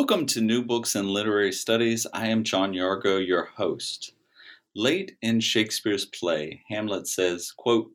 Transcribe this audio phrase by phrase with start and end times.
[0.00, 2.06] Welcome to New Books and Literary Studies.
[2.14, 4.14] I am John Yargo, your host.
[4.74, 7.92] Late in Shakespeare's play, Hamlet says, quote,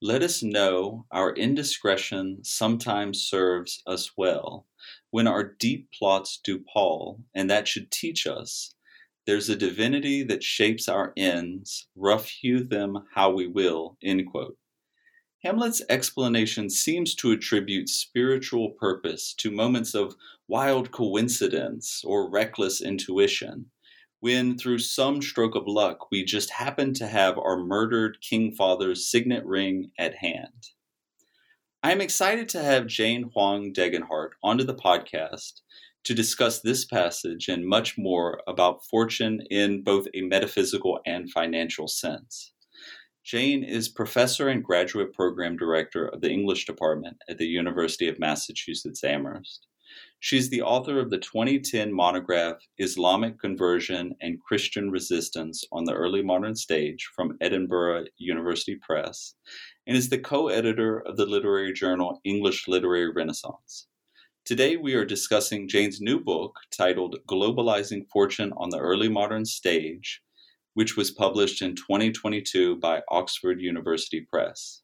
[0.00, 4.66] Let us know our indiscretion sometimes serves us well,
[5.10, 8.76] when our deep plots do pall, and that should teach us.
[9.26, 14.56] There's a divinity that shapes our ends, rough hew them how we will, end quote.
[15.44, 20.14] Hamlet's explanation seems to attribute spiritual purpose to moments of
[20.46, 23.66] wild coincidence or reckless intuition,
[24.20, 29.10] when through some stroke of luck we just happen to have our murdered King Father's
[29.10, 30.68] signet ring at hand.
[31.82, 35.62] I am excited to have Jane Hwang Degenhardt onto the podcast
[36.04, 41.88] to discuss this passage and much more about fortune in both a metaphysical and financial
[41.88, 42.52] sense.
[43.24, 48.18] Jane is professor and graduate program director of the English department at the University of
[48.18, 49.68] Massachusetts Amherst.
[50.18, 56.22] She's the author of the 2010 monograph Islamic Conversion and Christian Resistance on the Early
[56.22, 59.34] Modern Stage from Edinburgh University Press
[59.86, 63.86] and is the co editor of the literary journal English Literary Renaissance.
[64.44, 70.20] Today, we are discussing Jane's new book titled Globalizing Fortune on the Early Modern Stage
[70.74, 74.82] which was published in 2022 by Oxford University Press.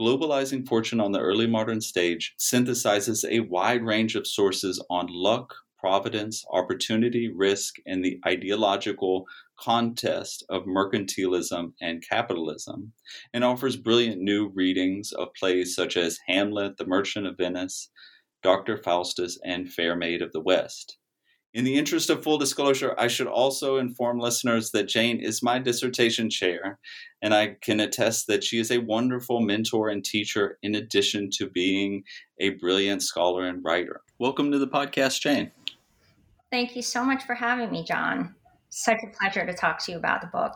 [0.00, 5.54] Globalizing Fortune on the Early Modern Stage synthesizes a wide range of sources on luck,
[5.78, 9.24] providence, opportunity, risk, and the ideological
[9.60, 12.92] contest of mercantilism and capitalism,
[13.32, 17.90] and offers brilliant new readings of plays such as Hamlet, The Merchant of Venice,
[18.42, 18.76] Dr.
[18.76, 20.96] Faustus, and Fair Maid of the West.
[21.54, 25.60] In the interest of full disclosure, I should also inform listeners that Jane is my
[25.60, 26.80] dissertation chair,
[27.22, 31.48] and I can attest that she is a wonderful mentor and teacher in addition to
[31.48, 32.02] being
[32.40, 34.00] a brilliant scholar and writer.
[34.18, 35.52] Welcome to the podcast, Jane.
[36.50, 38.34] Thank you so much for having me, John.
[38.70, 40.54] Such a pleasure to talk to you about the book.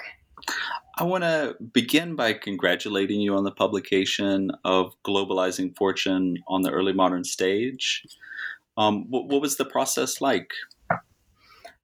[0.97, 6.73] I want to begin by congratulating you on the publication of Globalizing Fortune on the
[6.73, 8.03] Early Modern Stage.
[8.77, 10.51] Um, what, what was the process like?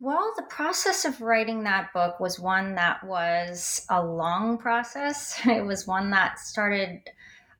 [0.04, 5.40] Well, the process of writing that book was one that was a long process.
[5.46, 7.00] It was one that started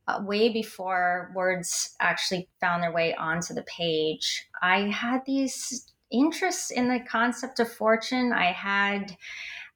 [0.07, 4.47] uh, way before words actually found their way onto the page.
[4.61, 8.35] I had these interests in the concept of fortune.
[8.35, 9.17] I had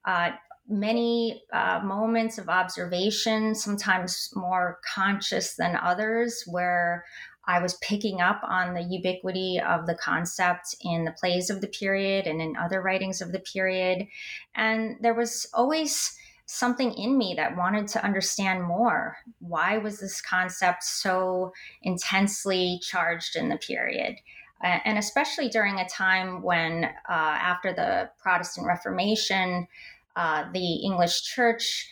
[0.04, 0.32] uh,
[0.68, 7.06] many uh, moments of observation, sometimes more conscious than others, where
[7.48, 11.66] I was picking up on the ubiquity of the concept in the plays of the
[11.66, 14.06] period and in other writings of the period.
[14.54, 16.14] And there was always
[16.44, 19.16] something in me that wanted to understand more.
[19.38, 24.16] Why was this concept so intensely charged in the period?
[24.60, 29.68] and especially during a time when, uh, after the Protestant Reformation,
[30.16, 31.88] uh, the English church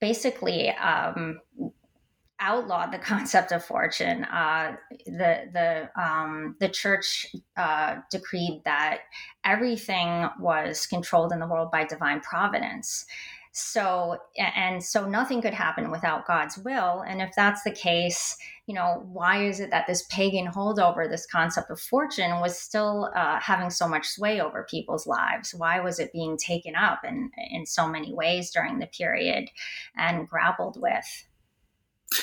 [0.00, 1.40] basically um,
[2.42, 4.24] outlawed the concept of fortune.
[4.24, 4.76] Uh,
[5.06, 7.26] the the um, the church
[7.56, 8.98] uh, decreed that
[9.44, 13.06] everything was controlled in the world by divine providence.
[13.54, 17.04] So and so nothing could happen without God's will.
[17.06, 21.26] And if that's the case, you know, why is it that this pagan holdover, this
[21.26, 25.54] concept of fortune, was still uh, having so much sway over people's lives?
[25.54, 29.50] Why was it being taken up in in so many ways during the period
[29.96, 31.26] and grappled with?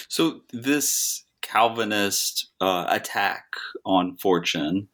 [0.08, 3.46] So this Calvinist uh, attack
[3.86, 4.88] on fortune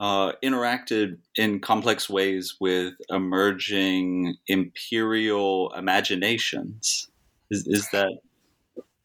[0.00, 7.08] uh, interacted in complex ways with emerging imperial imaginations.
[7.50, 8.12] Is, is that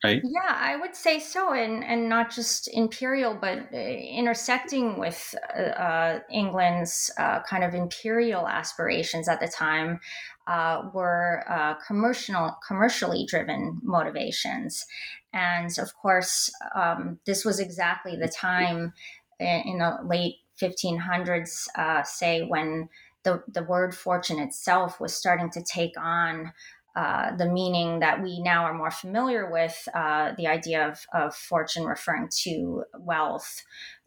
[0.03, 0.21] right?
[0.23, 5.61] Yeah, I would say so, and and not just imperial, but uh, intersecting with uh,
[5.61, 9.99] uh, England's uh, kind of imperial aspirations at the time
[10.47, 14.85] uh, were uh, commercial commercially driven motivations,
[15.33, 18.93] and of course, um, this was exactly the time
[19.39, 21.67] in, in the late 1500s,
[22.05, 22.89] say when.
[23.23, 26.53] The, the word fortune itself was starting to take on
[26.97, 31.35] uh, the meaning that we now are more familiar with, uh, the idea of, of,
[31.35, 33.61] fortune referring to wealth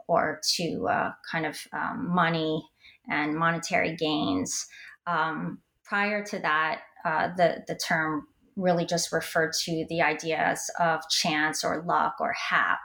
[0.09, 2.61] or to uh, kind of um, money
[3.09, 4.67] and monetary gains.
[5.07, 5.61] Um,
[5.91, 11.65] prior to that, uh, the, the term really just referred to the ideas of chance
[11.65, 12.79] or luck or hap,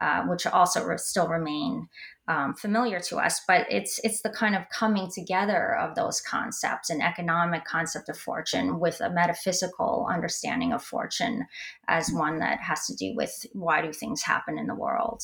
[0.00, 1.86] uh, which also re- still remain
[2.26, 6.90] um, familiar to us, but it's it's the kind of coming together of those concepts,
[6.90, 11.46] an economic concept of fortune with a metaphysical understanding of fortune
[11.86, 15.22] as one that has to do with why do things happen in the world.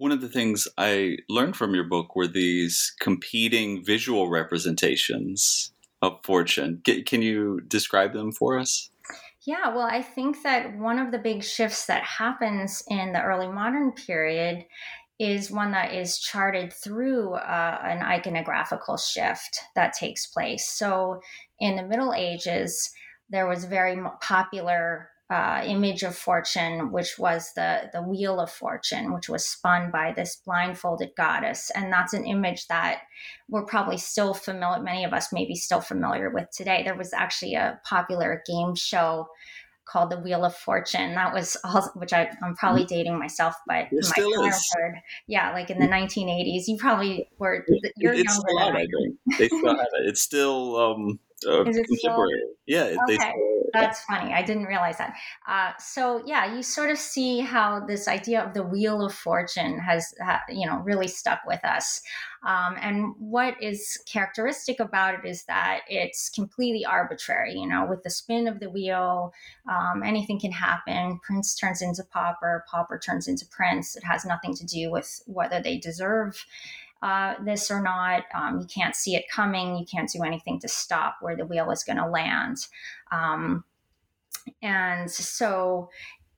[0.00, 6.24] One of the things I learned from your book were these competing visual representations of
[6.24, 6.80] fortune.
[7.04, 8.88] Can you describe them for us?
[9.44, 13.48] Yeah, well, I think that one of the big shifts that happens in the early
[13.48, 14.64] modern period
[15.18, 20.66] is one that is charted through uh, an iconographical shift that takes place.
[20.66, 21.20] So
[21.58, 22.90] in the Middle Ages,
[23.28, 29.12] there was very popular uh, image of fortune, which was the the wheel of fortune,
[29.14, 33.02] which was spun by this blindfolded goddess, and that's an image that
[33.48, 34.82] we're probably still familiar.
[34.82, 36.82] Many of us may be still familiar with today.
[36.82, 39.28] There was actually a popular game show
[39.90, 41.14] called The Wheel of Fortune.
[41.14, 42.94] That was all, which I, am probably mm-hmm.
[42.94, 44.74] dating myself, but it my childhood, is.
[45.26, 47.64] yeah, like in the 1980s, you probably were.
[47.96, 49.38] You're it's younger still out, I think.
[49.38, 50.08] They still have it.
[50.08, 51.96] It's still um, uh, contemporary.
[51.98, 52.30] Still?
[52.66, 53.16] Yeah, okay.
[53.16, 53.34] They,
[53.72, 54.32] that's funny.
[54.32, 55.14] I didn't realize that.
[55.46, 59.78] Uh, so yeah, you sort of see how this idea of the wheel of fortune
[59.78, 62.02] has, ha, you know, really stuck with us.
[62.46, 67.54] Um, and what is characteristic about it is that it's completely arbitrary.
[67.54, 69.32] You know, with the spin of the wheel,
[69.68, 71.20] um, anything can happen.
[71.22, 73.96] Prince turns into pauper, pauper turns into prince.
[73.96, 76.44] It has nothing to do with whether they deserve
[77.02, 78.24] uh, this or not.
[78.34, 79.76] Um, you can't see it coming.
[79.76, 82.58] You can't do anything to stop where the wheel is going to land.
[83.10, 83.64] Um,
[84.62, 85.90] and so,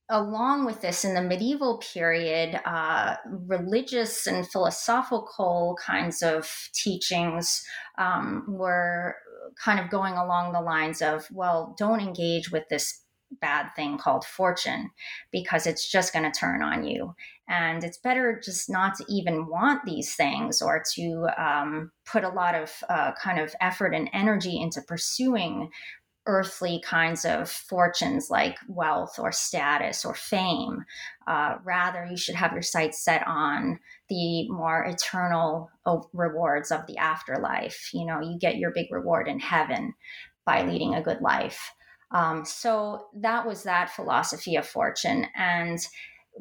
[0.08, 7.64] along with this, in the medieval period, uh, religious and philosophical kinds of teachings
[7.98, 9.16] um, were
[9.62, 13.01] kind of going along the lines of, well, don't engage with this
[13.40, 14.90] bad thing called fortune
[15.30, 17.14] because it's just going to turn on you.
[17.48, 22.28] And it's better just not to even want these things or to um, put a
[22.28, 25.70] lot of uh, kind of effort and energy into pursuing
[26.26, 30.84] earthly kinds of fortunes like wealth or status or fame.
[31.26, 35.70] Uh, rather, you should have your sights set on the more eternal
[36.12, 37.90] rewards of the afterlife.
[37.92, 39.94] You know, you get your big reward in heaven
[40.44, 41.72] by leading a good life.
[42.12, 45.26] Um, so that was that philosophy of fortune.
[45.34, 45.80] And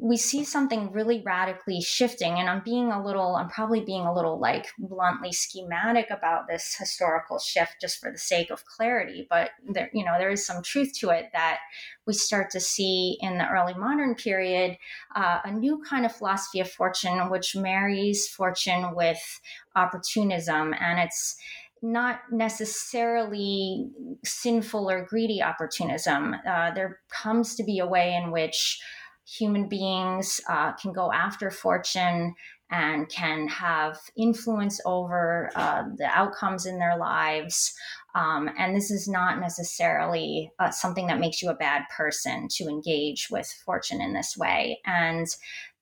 [0.00, 4.14] we see something really radically shifting and i'm being a little i'm probably being a
[4.14, 9.50] little like bluntly schematic about this historical shift just for the sake of clarity but
[9.68, 11.58] there you know there is some truth to it that
[12.06, 14.78] we start to see in the early modern period
[15.14, 19.40] uh, a new kind of philosophy of fortune which marries fortune with
[19.76, 21.36] opportunism and it's
[21.82, 23.90] not necessarily
[24.24, 26.34] sinful or greedy opportunism.
[26.48, 28.80] Uh, there comes to be a way in which
[29.26, 32.34] human beings uh, can go after fortune
[32.70, 37.74] and can have influence over uh, the outcomes in their lives.
[38.14, 42.64] Um, and this is not necessarily uh, something that makes you a bad person to
[42.64, 44.80] engage with fortune in this way.
[44.86, 45.26] And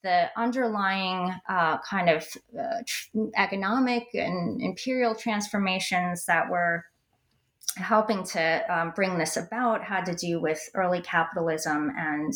[0.02, 2.26] the underlying uh, kind of
[2.58, 6.84] uh, tr- economic and imperial transformations that were
[7.76, 12.34] helping to um, bring this about had to do with early capitalism and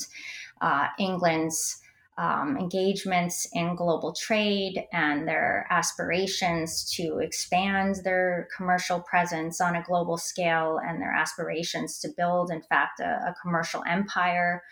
[0.61, 1.81] uh, England's
[2.17, 9.83] um, engagements in global trade and their aspirations to expand their commercial presence on a
[9.83, 14.63] global scale and their aspirations to build, in fact, a, a commercial empire,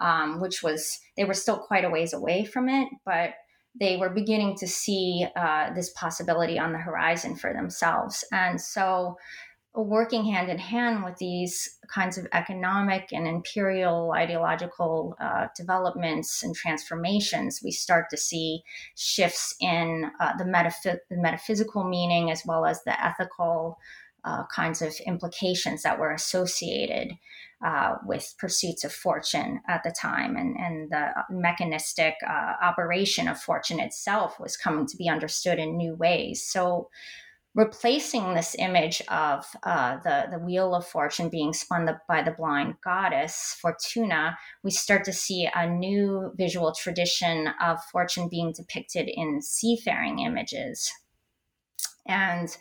[0.00, 3.30] um, which was, they were still quite a ways away from it, but
[3.78, 8.24] they were beginning to see uh, this possibility on the horizon for themselves.
[8.32, 9.16] And so
[9.74, 16.54] working hand in hand with these kinds of economic and imperial ideological uh, developments and
[16.54, 18.62] transformations, we start to see
[18.96, 23.78] shifts in uh, the, metaph- the, metaphysical meaning as well as the ethical
[24.24, 27.12] uh, kinds of implications that were associated
[27.64, 33.40] uh, with pursuits of fortune at the time, and, and the mechanistic uh, operation of
[33.40, 36.44] fortune itself was coming to be understood in new ways.
[36.44, 36.88] So,
[37.58, 42.30] replacing this image of uh, the, the wheel of fortune being spun the, by the
[42.30, 49.10] blind goddess Fortuna, we start to see a new visual tradition of fortune being depicted
[49.12, 50.92] in seafaring images.
[52.06, 52.56] And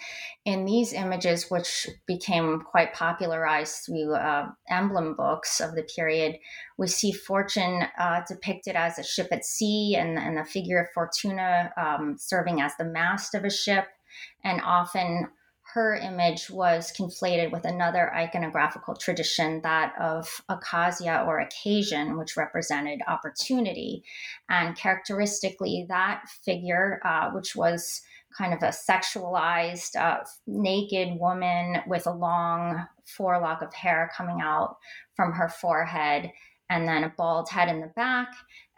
[0.45, 6.37] in these images, which became quite popularized through uh, emblem books of the period,
[6.77, 10.89] we see Fortune uh, depicted as a ship at sea and, and the figure of
[10.93, 13.85] Fortuna um, serving as the mast of a ship.
[14.47, 15.27] And often
[15.73, 23.01] her image was conflated with another iconographical tradition, that of Occasio or occasion, which represented
[23.07, 24.05] opportunity.
[24.47, 28.01] And characteristically, that figure, uh, which was
[28.37, 34.77] kind of a sexualized, uh, naked woman with a long forelock of hair coming out
[35.15, 36.31] from her forehead,
[36.69, 38.29] and then a bald head in the back.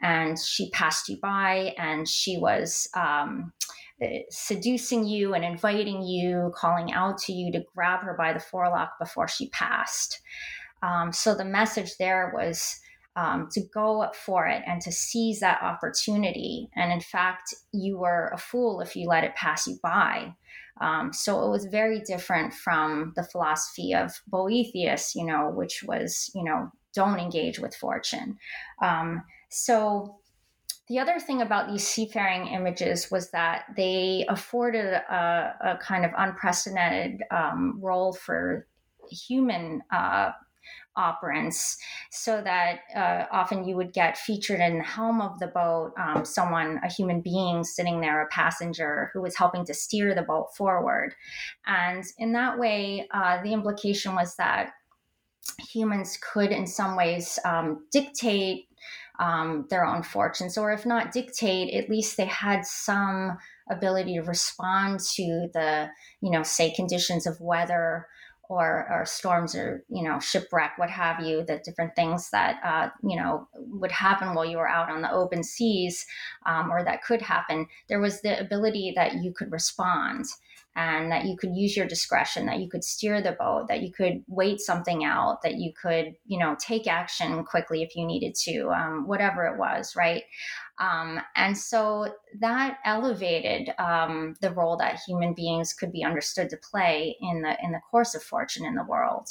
[0.02, 3.52] And she passed you by, and she was um,
[4.30, 8.94] seducing you and inviting you, calling out to you to grab her by the forelock
[9.00, 10.22] before she passed.
[10.82, 12.80] Um, so the message there was
[13.16, 16.70] um, to go for it and to seize that opportunity.
[16.76, 20.34] And in fact, you were a fool if you let it pass you by.
[20.80, 26.32] Um, so it was very different from the philosophy of Boethius, you know, which was,
[26.34, 28.38] you know, don't engage with fortune.
[28.82, 30.20] Um, so
[30.88, 36.12] the other thing about these seafaring images was that they afforded a, a kind of
[36.18, 38.68] unprecedented um, role for
[39.12, 40.32] human uh,
[40.98, 41.78] operants
[42.12, 46.26] so that uh, often you would get featured in the helm of the boat um,
[46.26, 50.48] someone a human being sitting there a passenger who was helping to steer the boat
[50.58, 51.16] forward
[51.68, 54.72] and in that way uh, the implication was that
[55.60, 58.68] humans could in some ways um, dictate
[59.20, 63.38] um, their own fortunes or if not dictate at least they had some
[63.70, 65.90] ability to respond to the
[66.22, 68.08] you know say conditions of weather
[68.50, 72.90] or, or storms or you know shipwreck what have you the different things that uh,
[73.08, 76.06] you know would happen while you were out on the open seas
[76.48, 77.68] um, or that could happen.
[77.88, 80.26] There was the ability that you could respond
[80.76, 83.92] and that you could use your discretion that you could steer the boat that you
[83.92, 88.36] could wait something out that you could you know take action quickly if you needed
[88.36, 90.24] to um, whatever it was right
[90.80, 92.08] um, and so
[92.40, 97.58] that elevated um, the role that human beings could be understood to play in the
[97.62, 99.28] in the course of fortune in the world.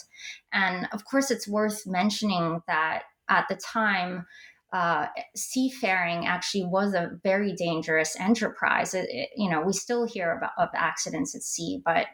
[0.53, 4.27] And of course, it's worth mentioning that at the time,
[4.73, 8.95] uh, seafaring actually was a very dangerous enterprise.
[8.95, 12.07] It, it, you know, we still hear about of accidents at sea, but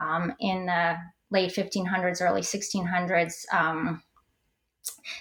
[0.00, 0.96] um, in the
[1.30, 4.02] late 1500s, early 1600s, um,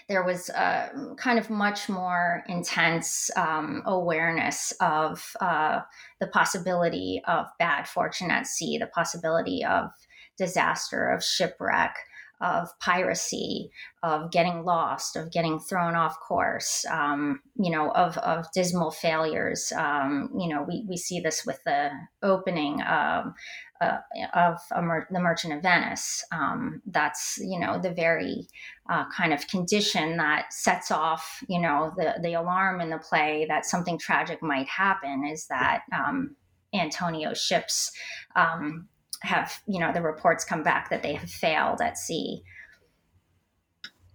[0.09, 5.81] there was a kind of much more intense um, awareness of uh,
[6.19, 9.91] the possibility of bad fortune at sea, the possibility of
[10.37, 11.95] disaster, of shipwreck,
[12.41, 13.71] of piracy,
[14.03, 19.71] of getting lost, of getting thrown off course, um, you know, of, of dismal failures.
[19.75, 21.91] Um, you know, we, we see this with the
[22.23, 23.35] opening um,
[23.81, 23.97] uh,
[24.33, 26.23] of mer- the Merchant of Venice.
[26.31, 28.47] Um, that's you know the very
[28.89, 33.45] uh, kind of condition that sets off you know the the alarm in the play
[33.49, 35.25] that something tragic might happen.
[35.25, 36.35] Is that um,
[36.73, 37.91] Antonio's ships
[38.35, 38.87] um,
[39.21, 42.43] have you know the reports come back that they have failed at sea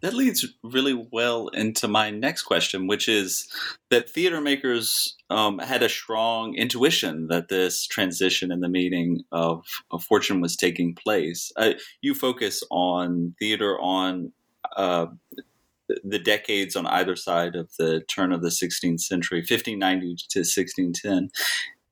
[0.03, 3.49] that leads really well into my next question, which is
[3.91, 9.65] that theater makers um, had a strong intuition that this transition in the meaning of,
[9.91, 11.51] of fortune was taking place.
[11.57, 11.73] Uh,
[12.03, 14.33] you focus on theater on
[14.77, 15.07] uh,
[16.05, 21.31] the decades on either side of the turn of the 16th century, 1590 to 1610.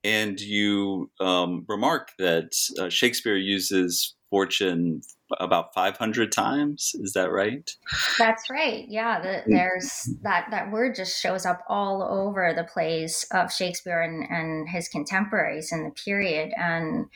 [0.05, 5.01] And you um, remark that uh, Shakespeare uses fortune
[5.39, 7.71] about 500 times is that right
[8.19, 9.45] that's right yeah the, mm.
[9.47, 14.69] there's that that word just shows up all over the plays of shakespeare and, and
[14.69, 17.07] his contemporaries in the period and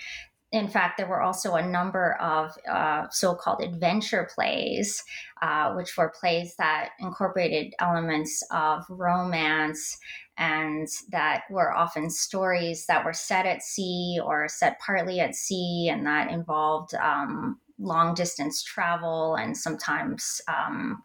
[0.51, 5.05] in fact, there were also a number of uh, so called adventure plays,
[5.43, 9.99] uh, which were plays that incorporated elements of romance
[10.39, 15.91] and that were often stories that were set at sea or set partly at sea
[15.93, 21.03] and that involved um, long distance travel and sometimes um,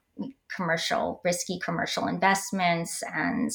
[0.55, 3.51] commercial, risky commercial investments and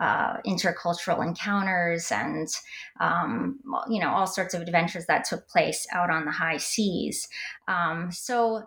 [0.00, 2.48] uh, intercultural encounters and
[3.00, 7.28] um, you know all sorts of adventures that took place out on the high seas.
[7.68, 8.64] Um, so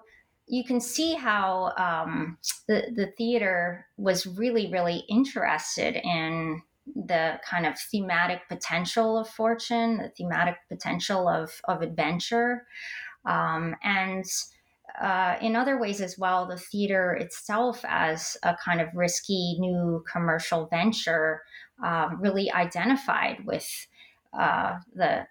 [0.47, 6.61] you can see how um, the the theater was really really interested in
[6.95, 12.65] the kind of thematic potential of fortune, the thematic potential of of adventure,
[13.25, 14.25] um, and
[14.99, 20.03] uh, in other ways as well, the theater itself as a kind of risky new
[20.11, 21.41] commercial venture
[21.83, 23.87] uh, really identified with
[24.37, 25.25] uh, the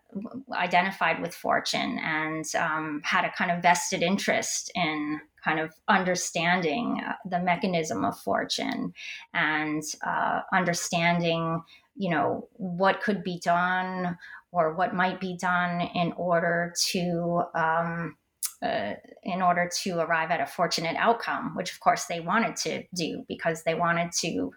[0.53, 7.01] identified with fortune and um, had a kind of vested interest in kind of understanding
[7.07, 8.93] uh, the mechanism of fortune
[9.35, 11.63] and uh, understanding
[11.97, 14.19] you know what could be done
[14.51, 18.17] or what might be done in order to um,
[18.63, 22.83] uh, in order to arrive at a fortunate outcome, which of course they wanted to
[22.95, 24.53] do because they wanted to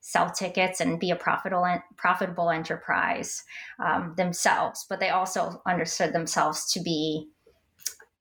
[0.00, 3.42] sell tickets and be a profitable profitable enterprise
[3.78, 4.84] um, themselves.
[4.88, 7.28] But they also understood themselves to be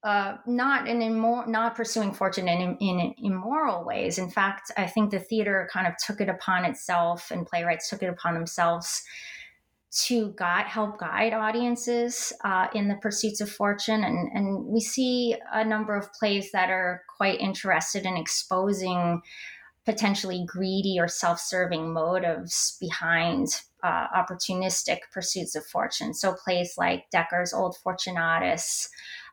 [0.04, 4.18] uh, not in immor- not pursuing fortune in, in immoral ways.
[4.18, 8.04] In fact, I think the theater kind of took it upon itself, and playwrights took
[8.04, 9.04] it upon themselves
[9.94, 14.04] to guide, help guide audiences uh, in the pursuits of fortune.
[14.04, 19.22] And, and we see a number of plays that are quite interested in exposing
[19.86, 23.48] potentially greedy or self serving motives behind
[23.84, 26.14] uh, opportunistic pursuits of fortune.
[26.14, 28.90] So, plays like Dekker's Old Fortunatus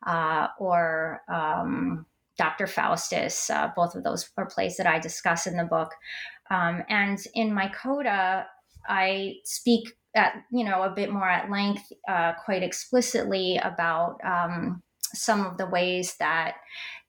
[0.07, 2.05] uh, or um,
[2.37, 2.67] Dr.
[2.67, 5.93] Faustus, uh, both of those are plays that I discuss in the book.
[6.50, 8.47] Um, and in my coda,
[8.88, 14.83] I speak at you know a bit more at length, uh, quite explicitly about um,
[15.12, 16.57] some of the ways that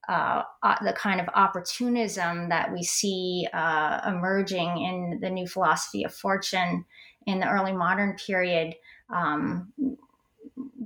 [0.09, 0.43] uh,
[0.83, 6.85] the kind of opportunism that we see uh, emerging in the new philosophy of fortune
[7.27, 8.73] in the early modern period
[9.13, 9.71] um,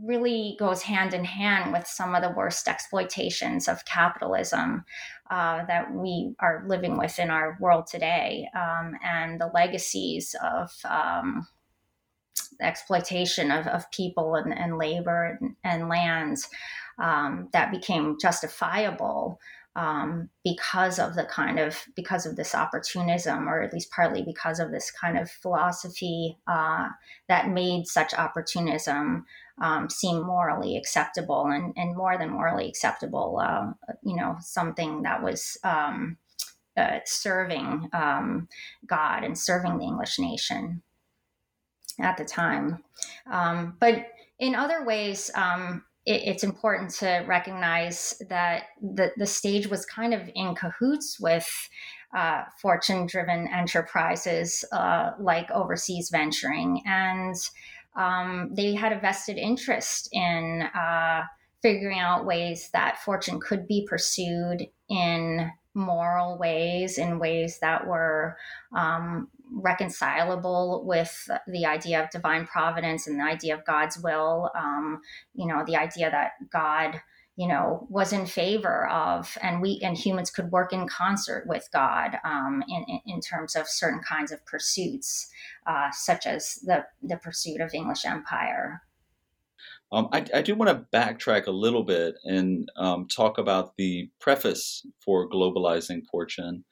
[0.04, 4.84] really goes hand in hand with some of the worst exploitations of capitalism
[5.32, 10.72] uh, that we are living with in our world today um, and the legacies of
[10.86, 11.48] um,
[12.62, 16.48] exploitation of, of people and, and labor and, and lands
[17.00, 19.40] um, that became justifiable
[19.76, 24.60] um, because of the kind of because of this opportunism or at least partly because
[24.60, 26.88] of this kind of philosophy uh,
[27.28, 29.26] that made such opportunism
[29.62, 33.72] um, seem morally acceptable and, and more than morally acceptable uh,
[34.04, 36.18] you know something that was um,
[36.78, 38.48] uh, serving um,
[38.88, 40.82] god and serving the english nation
[42.00, 42.84] at the time.
[43.32, 44.08] Um, but
[44.40, 50.14] in other ways, um, it, it's important to recognize that the, the stage was kind
[50.14, 51.48] of in cahoots with
[52.16, 56.82] uh, fortune driven enterprises uh, like overseas venturing.
[56.86, 57.36] And
[57.96, 61.24] um, they had a vested interest in uh,
[61.62, 68.38] figuring out ways that fortune could be pursued in moral ways, in ways that were
[68.74, 74.52] um, reconcilable with the idea of divine providence and the idea of God's will.
[74.56, 75.02] Um,
[75.34, 77.02] you know, the idea that God,
[77.38, 81.70] you know, was in favor of, and we and humans could work in concert with
[81.72, 85.30] God um, in, in terms of certain kinds of pursuits,
[85.66, 88.82] uh, such as the the pursuit of English empire.
[89.92, 94.10] Um, I, I, do want to backtrack a little bit and um, talk about the
[94.20, 96.66] preface for globalizing fortune.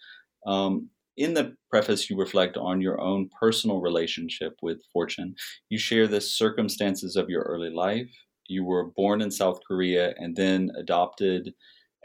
[0.47, 5.35] Um, in the preface, you reflect on your own personal relationship with fortune.
[5.69, 8.09] You share the circumstances of your early life.
[8.47, 11.53] You were born in South Korea and then adopted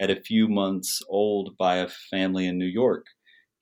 [0.01, 3.07] at a few months old by a family in New York.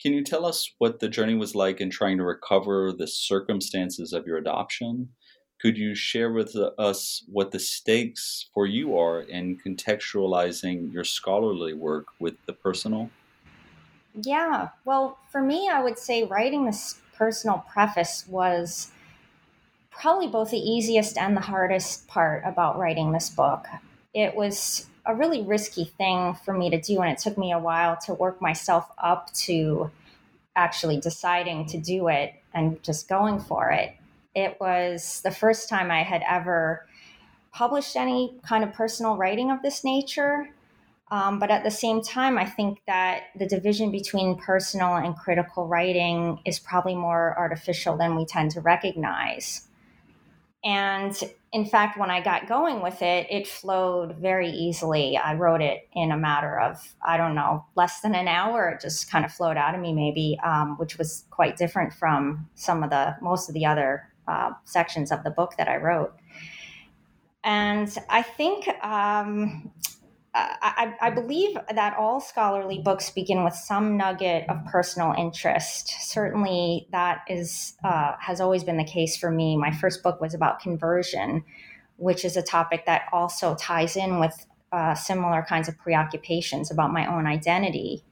[0.03, 4.13] Can you tell us what the journey was like in trying to recover the circumstances
[4.13, 5.09] of your adoption?
[5.59, 11.73] Could you share with us what the stakes for you are in contextualizing your scholarly
[11.73, 13.11] work with the personal?
[14.21, 14.71] Yeah.
[14.85, 18.91] Well, for me, I would say writing this personal preface was
[19.91, 23.67] probably both the easiest and the hardest part about writing this book.
[24.15, 27.59] It was a really risky thing for me to do, and it took me a
[27.59, 29.91] while to work myself up to
[30.55, 33.95] actually deciding to do it and just going for it.
[34.35, 36.87] It was the first time I had ever
[37.53, 40.49] published any kind of personal writing of this nature.
[41.09, 45.69] Um, but at the same time, I think that the division between personal and critical
[45.69, 49.69] writing is probably more artificial than we tend to recognize.
[50.65, 51.17] And
[51.53, 55.17] in fact, when I got going with it, it flowed very easily.
[55.17, 58.71] I wrote it in a matter of, I don't know, less than an hour.
[58.71, 62.49] It just kind of flowed out of me, maybe, um, which was quite different from
[62.57, 66.13] some of the, most of the other uh, sections of the book that I wrote.
[67.45, 69.71] And I think um,
[70.37, 75.95] I, I, believe that all scholarly books begin with some nugget of personal interest.
[76.01, 79.57] Certainly, that is uh, has always been the case for me.
[79.57, 81.43] My first book was about conversion,
[81.97, 86.93] which is a topic that also ties in with uh, similar kinds of preoccupations about
[86.93, 88.05] my own identity.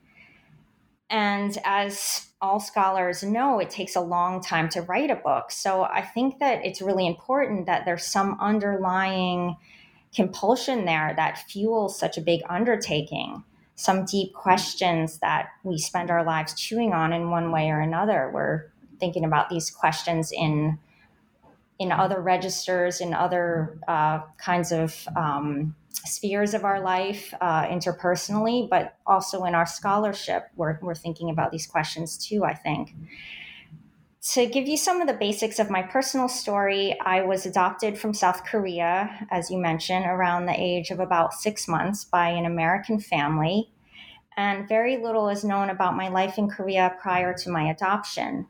[1.10, 5.50] And as all scholars know, it takes a long time to write a book.
[5.50, 9.56] So I think that it's really important that there's some underlying
[10.14, 13.42] compulsion there that fuels such a big undertaking
[13.76, 18.30] some deep questions that we spend our lives chewing on in one way or another.
[18.32, 18.66] We're
[19.00, 20.78] thinking about these questions in
[21.80, 25.74] in other registers in other uh, kinds of um,
[26.04, 30.44] spheres of our life uh, interpersonally but also in our scholarship.
[30.54, 32.94] We're, we're thinking about these questions too i think
[34.32, 38.14] to give you some of the basics of my personal story, I was adopted from
[38.14, 42.98] South Korea, as you mentioned, around the age of about six months by an American
[42.98, 43.70] family.
[44.38, 48.46] And very little is known about my life in Korea prior to my adoption.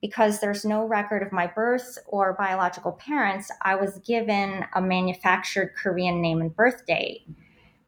[0.00, 5.74] Because there's no record of my birth or biological parents, I was given a manufactured
[5.80, 7.28] Korean name and birth date.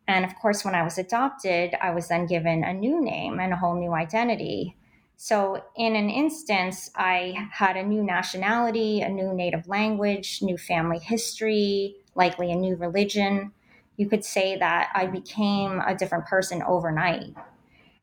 [0.06, 3.52] And of course, when I was adopted, I was then given a new name and
[3.52, 4.76] a whole new identity.
[5.24, 10.98] So, in an instance, I had a new nationality, a new native language, new family
[10.98, 13.50] history, likely a new religion.
[13.96, 17.34] You could say that I became a different person overnight.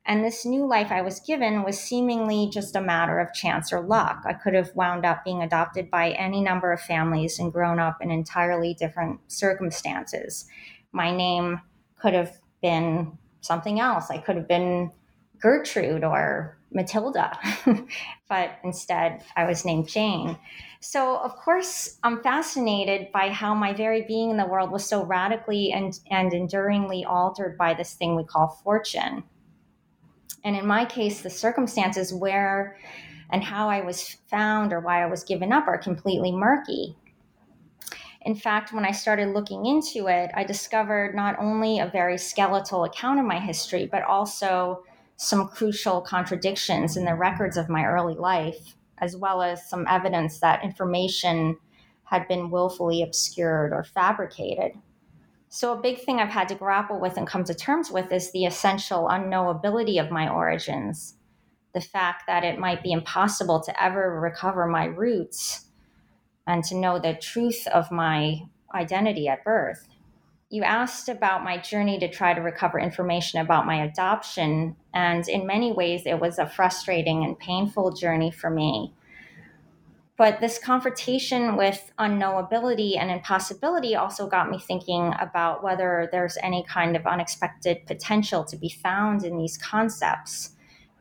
[0.04, 3.82] And this new life I was given was seemingly just a matter of chance or
[3.82, 4.24] luck.
[4.26, 7.98] I could have wound up being adopted by any number of families and grown up
[8.02, 10.48] in entirely different circumstances.
[10.92, 11.62] My name
[12.00, 14.10] could have been something else.
[14.10, 14.92] I could have been
[15.40, 17.38] Gertrude or Matilda,
[18.30, 20.38] but instead I was named Jane.
[20.80, 25.04] So, of course, I'm fascinated by how my very being in the world was so
[25.04, 29.24] radically and, and enduringly altered by this thing we call fortune.
[30.44, 32.78] And in my case, the circumstances where
[33.32, 36.98] and how I was found or why I was given up are completely murky.
[38.24, 42.84] In fact, when I started looking into it, I discovered not only a very skeletal
[42.84, 44.84] account of my history, but also
[45.22, 50.40] some crucial contradictions in the records of my early life, as well as some evidence
[50.40, 51.56] that information
[52.06, 54.72] had been willfully obscured or fabricated.
[55.48, 58.32] So, a big thing I've had to grapple with and come to terms with is
[58.32, 61.18] the essential unknowability of my origins.
[61.74, 65.68] The fact that it might be impossible to ever recover my roots
[66.48, 68.40] and to know the truth of my
[68.74, 69.88] identity at birth
[70.52, 74.76] you asked about my journey to try to recover information about my adoption.
[74.94, 78.94] And in many ways, it was a frustrating and painful journey for me.
[80.18, 86.66] But this confrontation with unknowability and impossibility also got me thinking about whether there's any
[86.68, 90.52] kind of unexpected potential to be found in these concepts.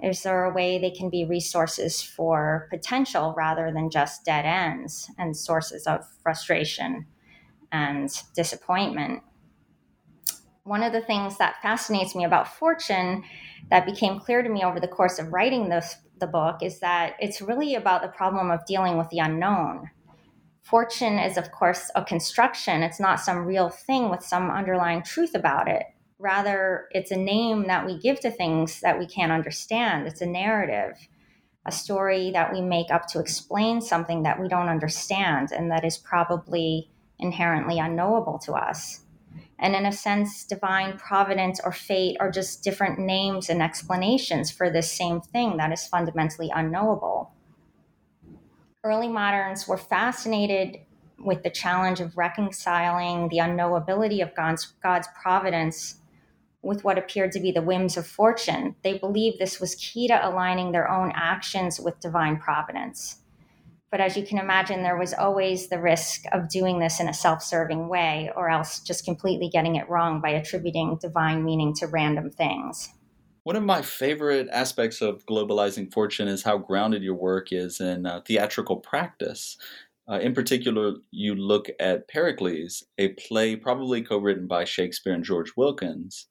[0.01, 5.11] Is there a way they can be resources for potential rather than just dead ends
[5.19, 7.05] and sources of frustration
[7.73, 9.25] and disappointment?
[10.71, 13.25] One of the things that fascinates me about fortune
[13.71, 17.15] that became clear to me over the course of writing this the book is that
[17.19, 19.91] it's really about the problem of dealing with the unknown.
[20.63, 25.35] Fortune is of course a construction, it's not some real thing with some underlying truth
[25.35, 25.83] about it.
[26.21, 30.07] Rather, it's a name that we give to things that we can't understand.
[30.07, 30.97] It's a narrative,
[31.67, 35.85] a story that we make up to explain something that we don't understand and that
[35.85, 39.01] is probably inherently unknowable to us.
[39.61, 44.71] And in a sense, divine providence or fate are just different names and explanations for
[44.71, 47.33] this same thing that is fundamentally unknowable.
[48.83, 50.79] Early moderns were fascinated
[51.19, 55.97] with the challenge of reconciling the unknowability of God's, God's providence
[56.63, 58.75] with what appeared to be the whims of fortune.
[58.83, 63.17] They believed this was key to aligning their own actions with divine providence.
[63.91, 67.15] But as you can imagine, there was always the risk of doing this in a
[67.15, 71.89] self serving way, or else just completely getting it wrong by attributing divine meaning to
[71.89, 72.91] random things.
[73.43, 78.07] One of my favorite aspects of globalizing fortune is how grounded your work is in
[78.07, 79.57] uh, theatrical practice.
[80.09, 85.25] Uh, in particular, you look at Pericles, a play probably co written by Shakespeare and
[85.25, 86.27] George Wilkins,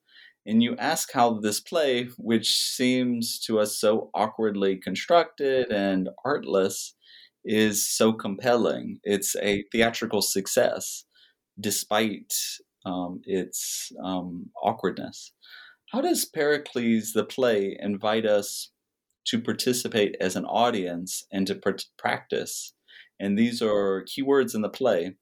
[0.45, 6.93] and you ask how this play, which seems to us so awkwardly constructed and artless,
[7.49, 8.99] is so compelling.
[9.03, 11.05] It's a theatrical success
[11.59, 12.33] despite
[12.85, 15.33] um, its um, awkwardness.
[15.91, 18.69] How does Pericles, the play, invite us
[19.25, 22.73] to participate as an audience and to pr- practice?
[23.19, 25.15] And these are keywords in the play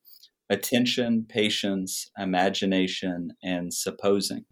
[0.50, 4.46] attention, patience, imagination, and supposing.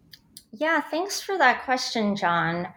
[0.52, 2.68] Yeah, thanks for that question, John.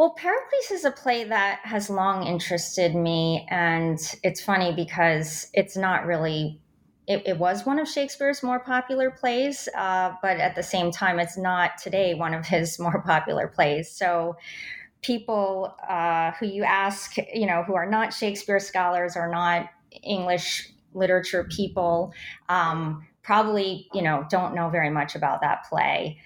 [0.00, 3.46] Well, Pericles is a play that has long interested me.
[3.50, 6.58] And it's funny because it's not really,
[7.06, 11.20] it, it was one of Shakespeare's more popular plays, uh, but at the same time,
[11.20, 13.90] it's not today one of his more popular plays.
[13.90, 14.36] So
[15.02, 19.68] people uh, who you ask, you know, who are not Shakespeare scholars or not
[20.02, 22.14] English literature people,
[22.48, 26.18] um, probably, you know, don't know very much about that play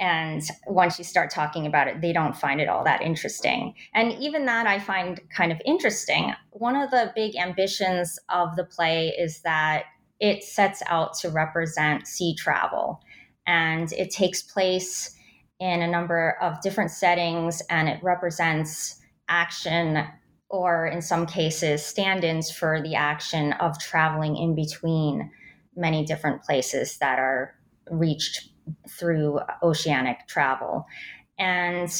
[0.00, 3.74] and once you start talking about it they don't find it all that interesting.
[3.94, 6.32] And even that i find kind of interesting.
[6.50, 9.84] One of the big ambitions of the play is that
[10.20, 13.00] it sets out to represent sea travel.
[13.46, 15.14] And it takes place
[15.60, 20.04] in a number of different settings and it represents action
[20.48, 25.30] or in some cases stand-ins for the action of traveling in between
[25.76, 27.54] many different places that are
[27.90, 28.50] reached
[28.88, 30.86] through oceanic travel.
[31.38, 31.90] And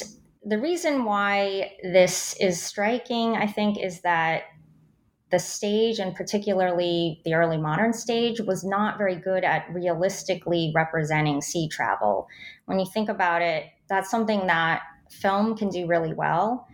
[0.45, 4.45] the reason why this is striking, I think, is that
[5.31, 11.41] the stage, and particularly the early modern stage, was not very good at realistically representing
[11.41, 12.29] sea travel.
[12.67, 16.69] When you think about it, that's something that film can do really well.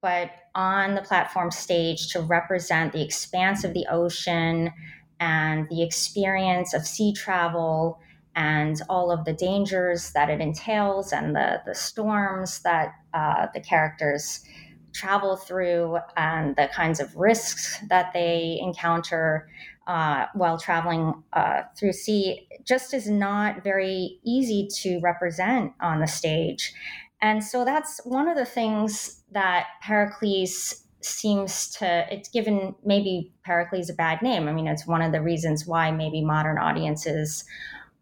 [0.00, 4.72] But on the platform stage, to represent the expanse of the ocean
[5.20, 8.00] and the experience of sea travel
[8.34, 13.60] and all of the dangers that it entails and the, the storms that uh, the
[13.60, 14.44] characters
[14.92, 19.48] travel through and the kinds of risks that they encounter
[19.86, 26.06] uh, while traveling uh, through sea just is not very easy to represent on the
[26.06, 26.72] stage.
[27.20, 33.90] And so that's one of the things that Pericles seems to, it's given maybe Pericles
[33.90, 34.48] a bad name.
[34.48, 37.44] I mean, it's one of the reasons why maybe modern audiences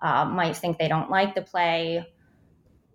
[0.03, 2.05] uh, might think they don't like the play,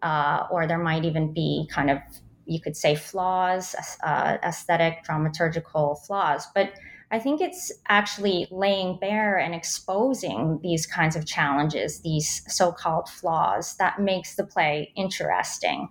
[0.01, 1.99] uh, or there might even be kind of,
[2.45, 6.47] you could say, flaws, uh, aesthetic, dramaturgical flaws.
[6.53, 6.73] But
[7.11, 13.07] I think it's actually laying bare and exposing these kinds of challenges, these so called
[13.07, 15.89] flaws, that makes the play interesting.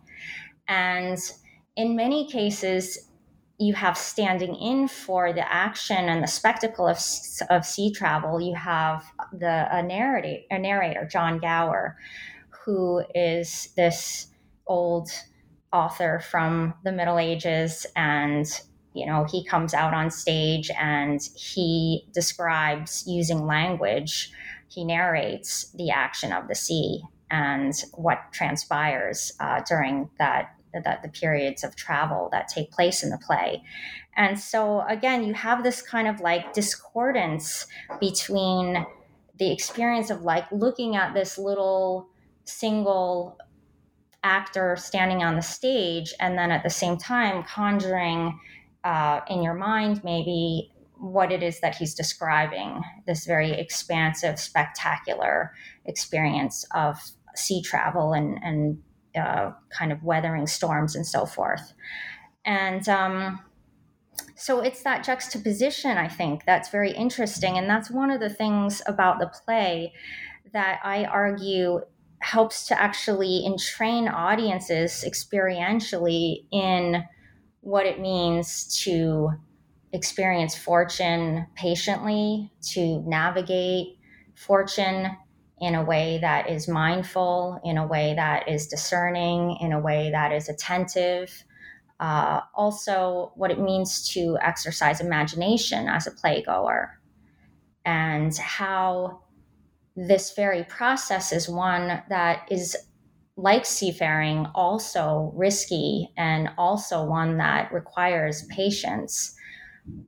[0.67, 1.19] And
[1.77, 3.11] in many cases,
[3.59, 6.99] you have standing in for the action and the spectacle of,
[7.51, 8.41] of sea travel.
[8.41, 11.97] You have the a narrator, a narrator, John Gower,
[12.65, 14.29] who is this
[14.67, 15.11] old
[15.73, 18.47] author from the Middle Ages, and
[18.93, 24.33] you know he comes out on stage and he describes using language.
[24.69, 31.09] He narrates the action of the sea and what transpires uh, during that the, the
[31.09, 33.63] periods of travel that take place in the play.
[34.17, 37.67] And so, again, you have this kind of like discordance
[38.01, 38.87] between
[39.39, 42.09] the experience of like looking at this little
[42.45, 43.39] single
[44.23, 48.39] actor standing on the stage and then at the same time conjuring
[48.85, 55.53] uh, in your mind maybe what it is that he's describing this very expansive spectacular
[55.85, 56.99] experience of
[57.35, 58.83] sea travel and, and
[59.17, 61.73] uh, kind of weathering storms and so forth.
[62.45, 63.41] And um,
[64.37, 67.57] so it's that juxtaposition, I think, that's very interesting.
[67.57, 69.93] And that's one of the things about the play
[70.53, 71.81] that I argue
[72.21, 77.05] helps to actually entrain audiences experientially in
[77.61, 79.31] what it means to
[79.93, 83.99] experience fortune patiently, to navigate
[84.35, 85.17] fortune
[85.61, 90.11] in a way that is mindful, in a way that is discerning, in a way
[90.11, 91.45] that is attentive.
[92.01, 96.89] Uh, also, what it means to exercise imagination as a playgoer,
[97.85, 99.21] and how
[99.97, 102.77] this very process is one that is
[103.37, 109.35] like seafaring, also risky and also one that requires patience.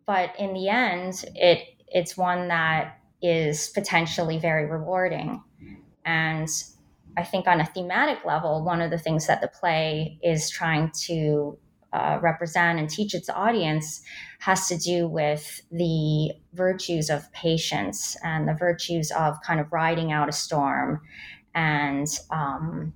[0.06, 5.42] But in the end, it it's one that is potentially very rewarding.
[6.04, 6.48] And
[7.16, 10.92] I think on a thematic level, one of the things that the play is trying
[11.06, 11.58] to
[11.92, 14.02] uh, represent and teach its audience
[14.40, 20.12] has to do with the virtues of patience and the virtues of kind of riding
[20.12, 21.00] out a storm
[21.54, 22.92] and um,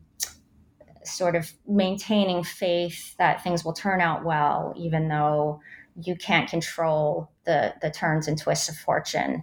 [1.02, 5.60] sort of maintaining faith that things will turn out well, even though
[6.02, 9.42] you can't control the the the turns and twists of fortune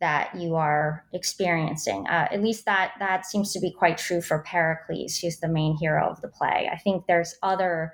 [0.00, 2.06] that you are experiencing.
[2.06, 5.76] Uh, at least that that seems to be quite true for Pericles, who's the main
[5.76, 6.70] hero of the play.
[6.72, 7.92] I think there's other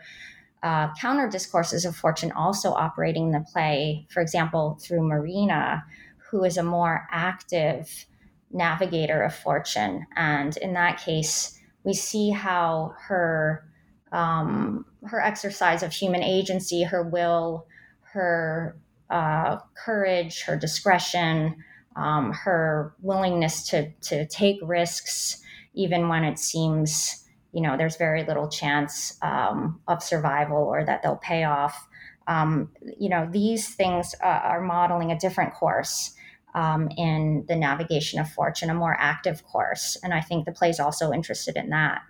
[0.63, 4.07] uh, counter discourses of fortune also operating in the play.
[4.11, 5.85] For example, through Marina,
[6.31, 8.07] who is a more active
[8.51, 13.65] navigator of fortune, and in that case, we see how her
[14.13, 17.67] um, her exercise of human agency, her will,
[18.13, 18.77] her
[19.11, 21.57] uh, courage, her discretion
[21.97, 25.41] um, her willingness to to take risks
[25.75, 31.03] even when it seems you know there's very little chance um, of survival or that
[31.03, 31.87] they'll pay off.
[32.27, 36.15] Um, you know these things uh, are modeling a different course
[36.55, 40.71] um, in the navigation of fortune, a more active course, and I think the play
[40.71, 42.03] is also interested in that.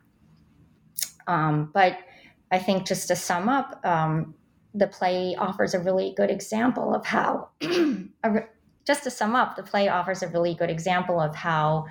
[1.27, 1.99] Um, but
[2.51, 4.35] I think just to sum up, um,
[4.75, 8.45] the play offers a really good example of how a,
[8.85, 11.87] just to sum up, the play offers a really good example of how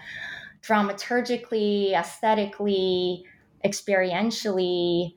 [0.61, 3.25] dramaturgically, aesthetically,
[3.65, 5.15] experientially,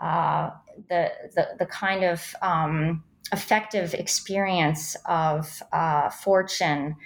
[0.00, 0.50] uh,
[0.88, 6.96] the, the, the kind of um, effective experience of uh, fortune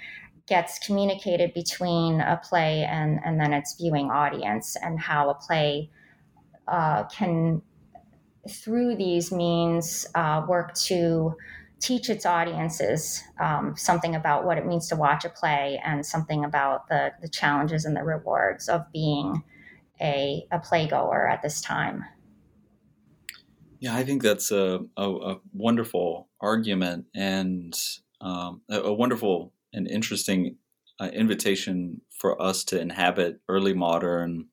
[0.47, 5.91] gets communicated between a play and, and then its viewing audience, and how a play
[6.69, 7.61] uh, can,
[8.49, 11.35] through these means, uh, work to
[11.81, 16.45] teach its audiences um, something about what it means to watch a play and something
[16.45, 19.43] about the, the challenges and the rewards of being
[20.01, 22.05] a, a playgoer at this time.
[23.79, 27.79] Yeah, I think that's a, a, a wonderful argument and
[28.21, 30.57] um, a, a, wonderful and interesting
[30.99, 34.47] uh, invitation for us to inhabit early modern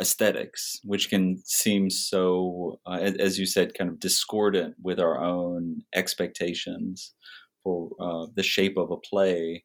[0.00, 5.82] aesthetics, which can seem so, uh, as you said, kind of discordant with our own
[5.94, 7.14] expectations
[7.62, 9.64] for uh, the shape of a play.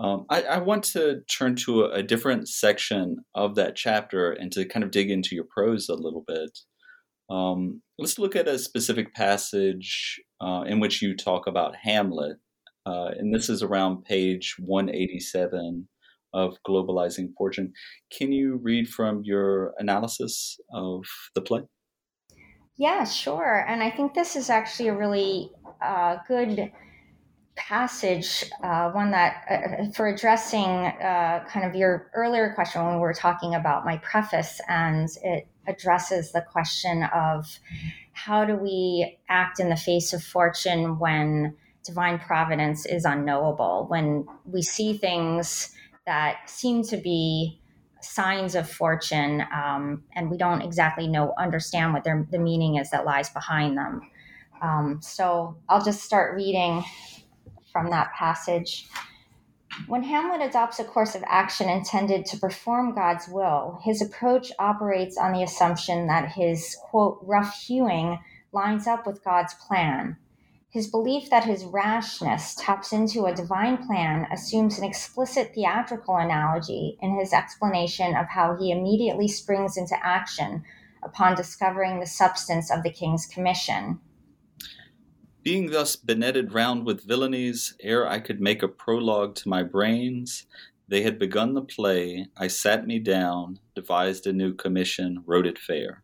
[0.00, 4.50] Um, I, I, want to turn to a, a, different section of that chapter and
[4.50, 6.58] to kind of dig into your prose a little bit.
[7.30, 12.38] Um, let's look at a specific passage uh, in which you talk about Hamlet.
[12.84, 15.88] Uh, and this is around page 187
[16.34, 17.72] of globalizing fortune.
[18.10, 21.62] Can you read from your analysis of the play?
[22.76, 23.64] Yeah, sure.
[23.68, 26.72] And I think this is actually a really uh, good
[27.56, 33.00] passage, uh, one that uh, for addressing uh, kind of your earlier question when we
[33.00, 37.46] were talking about my preface, and it addresses the question of
[38.12, 44.26] how do we act in the face of fortune when divine providence is unknowable, when
[44.44, 45.70] we see things
[46.06, 47.60] that seem to be
[48.00, 52.90] signs of fortune, um, and we don't exactly know understand what their, the meaning is
[52.90, 54.02] that lies behind them.
[54.60, 56.84] Um, so I'll just start reading
[57.72, 58.86] from that passage.
[59.88, 65.18] When Hamlet adopts a course of action intended to perform God's will, his approach operates
[65.18, 68.20] on the assumption that his quote rough hewing
[68.52, 70.16] lines up with God's plan.
[70.74, 76.98] His belief that his rashness taps into a divine plan assumes an explicit theatrical analogy
[77.00, 80.64] in his explanation of how he immediately springs into action
[81.00, 84.00] upon discovering the substance of the king's commission.
[85.44, 90.44] Being thus benetted round with villainies, ere I could make a prologue to my brains,
[90.88, 92.26] they had begun the play.
[92.36, 96.03] I sat me down, devised a new commission, wrote it fair.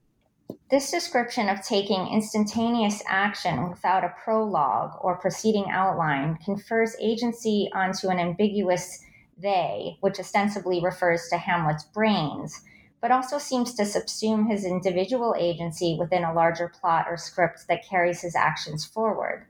[0.70, 8.08] This description of taking instantaneous action without a prologue or preceding outline confers agency onto
[8.08, 9.02] an ambiguous
[9.36, 12.62] they, which ostensibly refers to Hamlet's brains,
[13.00, 17.86] but also seems to subsume his individual agency within a larger plot or script that
[17.88, 19.46] carries his actions forward.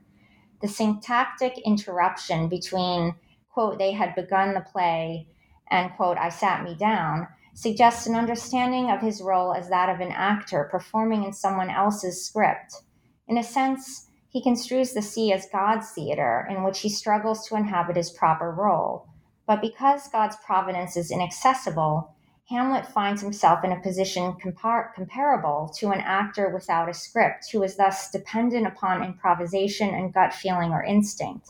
[0.61, 3.15] The syntactic interruption between,
[3.49, 5.27] quote, they had begun the play
[5.69, 9.99] and, quote, I sat me down suggests an understanding of his role as that of
[9.99, 12.73] an actor performing in someone else's script.
[13.27, 17.55] In a sense, he construes the sea as God's theater, in which he struggles to
[17.55, 19.07] inhabit his proper role.
[19.45, 22.15] But because God's providence is inaccessible,
[22.49, 27.63] Hamlet finds himself in a position compar- comparable to an actor without a script, who
[27.63, 31.49] is thus dependent upon improvisation and gut feeling or instinct.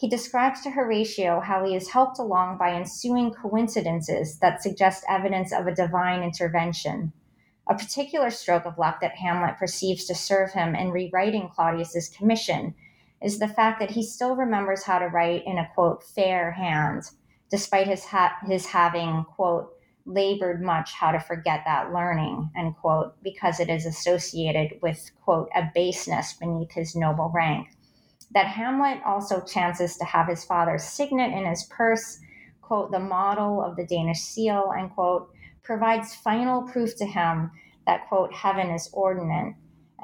[0.00, 5.52] He describes to Horatio how he is helped along by ensuing coincidences that suggest evidence
[5.52, 7.12] of a divine intervention.
[7.68, 12.74] A particular stroke of luck that Hamlet perceives to serve him in rewriting Claudius's commission
[13.22, 17.02] is the fact that he still remembers how to write in a quote fair hand,
[17.50, 19.70] despite his ha- his having quote
[20.06, 25.50] labored much how to forget that learning end quote because it is associated with quote
[25.54, 27.68] a baseness beneath his noble rank
[28.32, 32.18] that Hamlet also chances to have his father's signet in his purse,
[32.62, 35.30] quote, the model of the Danish seal, end quote,
[35.62, 37.50] provides final proof to him
[37.86, 39.54] that, quote, heaven is ordinate,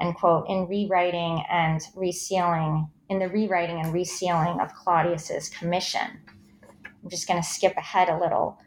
[0.01, 6.19] end quote, in rewriting and resealing, in the rewriting and resealing of Claudius's commission.
[7.03, 8.59] I'm just going to skip ahead a little.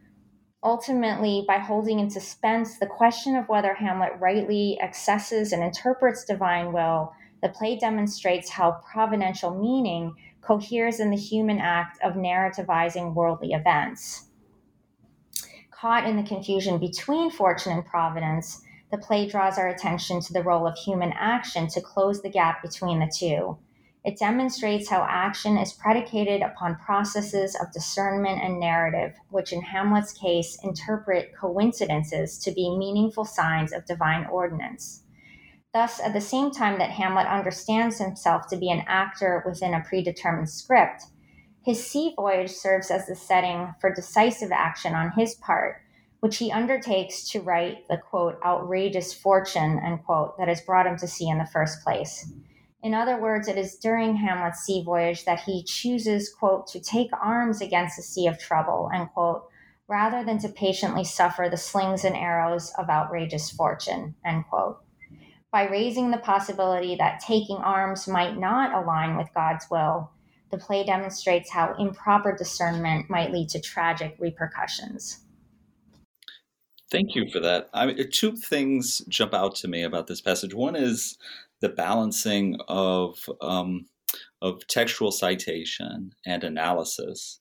[0.62, 6.72] Ultimately, by holding in suspense the question of whether Hamlet rightly accesses and interprets divine
[6.72, 7.12] will,
[7.42, 14.26] the play demonstrates how providential meaning coheres in the human act of narrativizing worldly events.
[15.70, 20.42] Caught in the confusion between fortune and providence, the play draws our attention to the
[20.42, 23.56] role of human action to close the gap between the two.
[24.02, 30.12] It demonstrates how action is predicated upon processes of discernment and narrative, which in Hamlet's
[30.12, 35.02] case interpret coincidences to be meaningful signs of divine ordinance.
[35.72, 39.84] Thus, at the same time that Hamlet understands himself to be an actor within a
[39.84, 41.04] predetermined script,
[41.62, 45.80] his sea voyage serves as the setting for decisive action on his part,
[46.20, 51.28] which he undertakes to right the quote, outrageous fortune, that has brought him to sea
[51.28, 52.32] in the first place.
[52.82, 57.10] In other words, it is during Hamlet's sea voyage that he chooses, quote, to take
[57.22, 58.90] arms against the sea of trouble,
[59.86, 64.16] rather than to patiently suffer the slings and arrows of outrageous fortune.
[65.52, 70.10] By raising the possibility that taking arms might not align with God's will,
[70.50, 75.20] the play demonstrates how improper discernment might lead to tragic repercussions.
[76.90, 77.70] Thank you for that.
[77.72, 80.54] I two things jump out to me about this passage.
[80.54, 81.16] One is
[81.60, 83.86] the balancing of um,
[84.42, 87.40] of textual citation and analysis,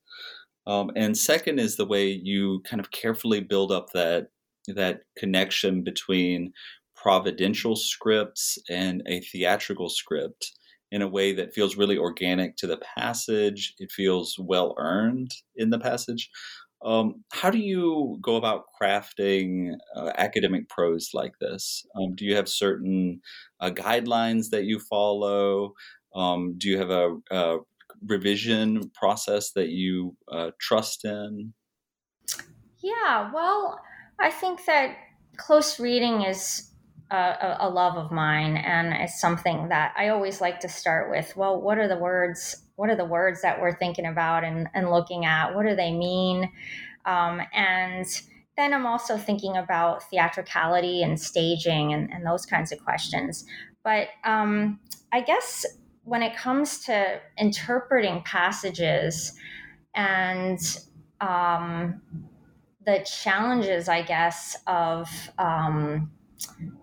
[0.68, 4.30] um, and second is the way you kind of carefully build up that
[4.68, 6.54] that connection between
[7.02, 10.52] providential scripts and a theatrical script
[10.92, 13.74] in a way that feels really organic to the passage.
[13.80, 16.30] It feels well earned in the passage.
[16.84, 21.86] Um, how do you go about crafting uh, academic prose like this?
[21.96, 23.22] Um, do you have certain
[23.60, 25.74] uh, guidelines that you follow?
[26.16, 27.58] Um, do you have a, a,
[28.08, 31.54] revision process that you uh, trust in?
[32.82, 33.78] Yeah, well,
[34.20, 34.96] I think that
[35.36, 36.69] close reading is
[37.12, 41.36] a, a, love of mine, and it's something that I always like to start with.
[41.36, 44.90] Well, what are the words what are the words that we're thinking about and, and
[44.90, 45.54] looking at?
[45.54, 46.50] What do they mean?
[47.06, 48.06] Um, and
[48.56, 53.44] then I'm also thinking about theatricality and staging and, and those kinds of questions.
[53.84, 54.80] But um,
[55.12, 55.66] I guess
[56.06, 59.34] when it comes to interpreting passages
[59.94, 60.60] and
[61.20, 62.02] um,
[62.86, 66.12] the challenges, I guess, of um,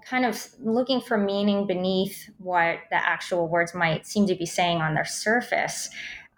[0.08, 4.78] kind of looking for meaning beneath what the actual words might seem to be saying
[4.78, 5.88] on their surface.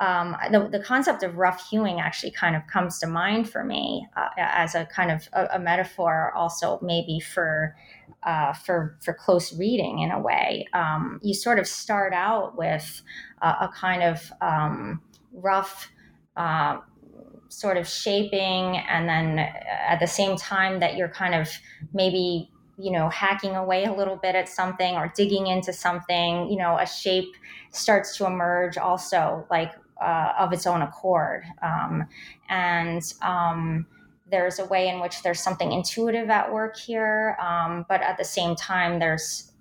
[0.01, 4.07] Um, the, the, concept of rough hewing actually kind of comes to mind for me
[4.17, 7.75] uh, as a kind of a, a metaphor, also maybe for
[8.23, 10.67] uh, for for close reading in a way.
[10.73, 13.03] Um, you sort of start out with
[13.43, 15.03] a, kind of um,
[15.33, 15.91] rough.
[16.37, 16.79] Uh,
[17.51, 21.49] sort of shaping and then at the same time that you're kind of
[21.95, 26.57] maybe you know hacking away a little bit at something or digging into something you
[26.57, 27.35] know a shape
[27.71, 31.45] starts to emerge also like uh, of its own accord.
[31.61, 32.07] Um,
[32.49, 33.87] and um,
[34.31, 38.25] there's a way in which there's something intuitive at work here um, but at the
[38.25, 39.53] same time there's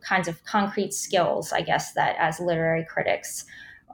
[0.00, 3.44] kinds of concrete skills i guess that as literary critics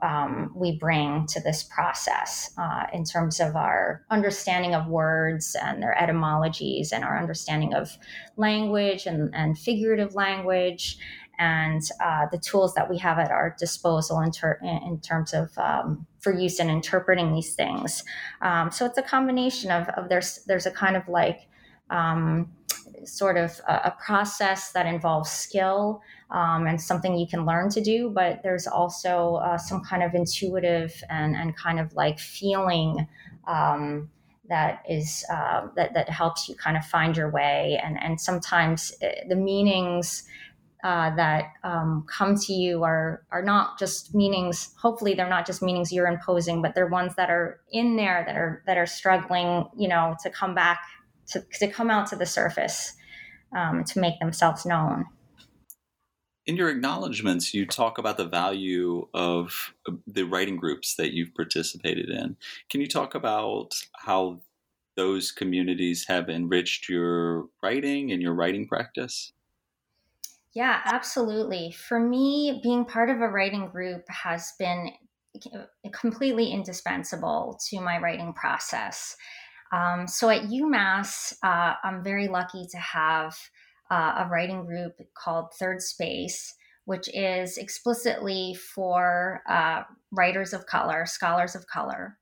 [0.01, 5.81] um, we bring to this process uh, in terms of our understanding of words and
[5.81, 7.97] their etymologies and our understanding of
[8.37, 10.97] language and, and figurative language
[11.39, 15.57] and uh, the tools that we have at our disposal in, ter- in terms of
[15.57, 18.03] um, for use in interpreting these things.
[18.41, 21.47] Um, so it's a combination of, of there's there's a kind of like
[21.89, 22.49] um,
[23.05, 26.01] sort of a, a, process that involves skill
[26.31, 30.13] um, and something you can learn to do, but there's also uh, some kind of
[30.13, 33.07] intuitive and, and kind of like feeling
[33.47, 34.09] um,
[34.47, 37.79] that is uh, that, that helps you kind of find your way.
[37.83, 40.23] And, and sometimes uh, the meanings
[40.83, 44.73] uh, that um, come to you are are not just meanings.
[44.81, 48.37] Hopefully, they're not just meanings you're imposing, but they're ones that are in there that
[48.37, 50.79] are that are struggling, you know, to come back
[51.27, 52.93] to, to come out to the surface
[53.55, 55.05] um, to make themselves known.
[56.49, 59.71] In your acknowledgments, you talk about the value of
[60.07, 62.37] the writing groups that you've participated in.
[62.71, 64.41] Can you talk about how
[64.95, 69.31] those communities have enriched your writing and your writing practice?
[70.55, 71.69] Yeah, absolutely.
[71.69, 74.89] For me, being part of a writing group has been
[75.93, 79.15] completely indispensable to my writing process.
[79.71, 83.37] Um, so at UMass, uh, I'm very lucky to have
[83.89, 86.53] uh, a writing group called Third Space,
[86.85, 92.17] which is explicitly for uh, writers of color, scholars of color.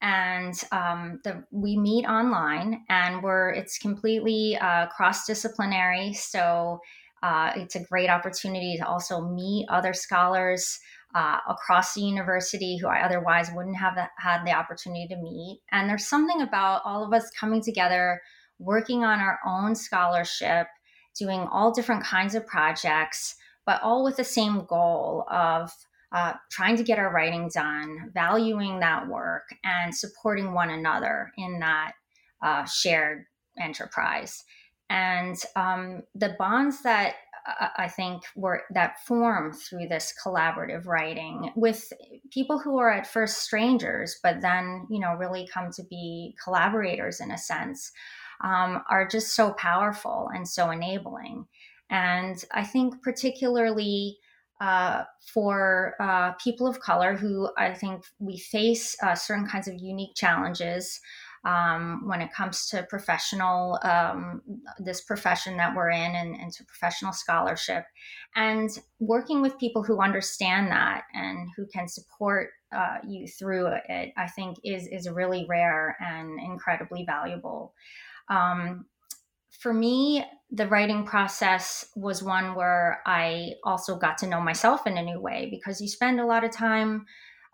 [0.00, 6.12] And um, the, we meet online, and we're it's completely uh, cross disciplinary.
[6.12, 6.80] So
[7.22, 10.78] uh, it's a great opportunity to also meet other scholars
[11.14, 15.60] uh, across the university who I otherwise wouldn't have had the opportunity to meet.
[15.72, 18.20] And there's something about all of us coming together,
[18.58, 20.66] working on our own scholarship,
[21.18, 23.36] doing all different kinds of projects,
[23.66, 25.72] but all with the same goal of
[26.12, 31.58] uh, trying to get our writing done, valuing that work, and supporting one another in
[31.58, 31.92] that
[32.42, 33.24] uh, shared
[33.58, 34.44] enterprise.
[34.90, 37.14] And um, the bonds that
[37.60, 41.92] uh, I think were that form through this collaborative writing with
[42.30, 47.20] people who are at first strangers, but then you know really come to be collaborators
[47.20, 47.92] in a sense,
[48.42, 51.46] um, are just so powerful and so enabling.
[51.90, 54.18] And I think particularly
[54.60, 59.74] uh, for uh, people of color who I think we face uh, certain kinds of
[59.78, 61.00] unique challenges
[61.44, 64.40] um, when it comes to professional um,
[64.78, 67.84] this profession that we're in and, and, to professional scholarship
[68.34, 74.12] and working with people who understand that and who can support uh, you through it
[74.16, 77.74] i think is is really rare and incredibly valuable
[78.28, 78.86] um,
[79.50, 84.96] for me the writing process was one where i also got to know myself in
[84.98, 87.06] a new way because you spend a lot of time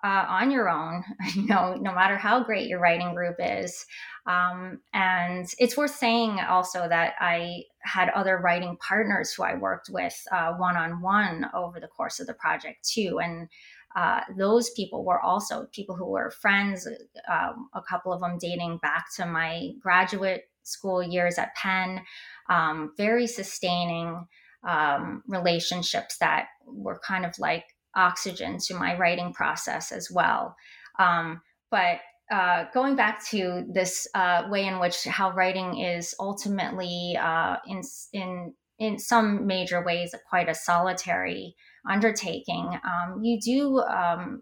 [0.02, 1.04] uh, on your own,
[1.34, 3.84] you know, no matter how great your writing group is.
[4.26, 9.88] Um, and it's worth saying also that I had other writing partners who I worked
[9.90, 10.14] with
[10.58, 13.18] one on one over the course of the project too.
[13.22, 13.48] And
[13.96, 16.86] uh, those people were also people who were friends,
[17.28, 22.02] um, a couple of them dating back to my graduate school years at Penn,
[22.48, 24.26] um, very sustaining
[24.68, 27.64] um, relationships that were kind of like
[27.96, 30.56] oxygen to my writing process as well.
[30.98, 31.40] Um,
[31.70, 32.00] but
[32.30, 37.82] uh, going back to this uh, way in which how writing is ultimately uh, in
[38.12, 41.54] in in some major ways quite a solitary
[41.88, 44.40] undertaking, um, you do um,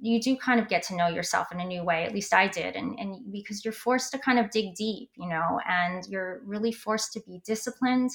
[0.00, 2.04] you do kind of get to know yourself in a new way.
[2.04, 5.28] At least I did, and and because you're forced to kind of dig deep, you
[5.28, 8.10] know, and you're really forced to be disciplined.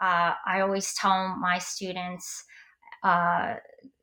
[0.00, 2.44] Uh, I always tell my students
[3.02, 3.54] uh,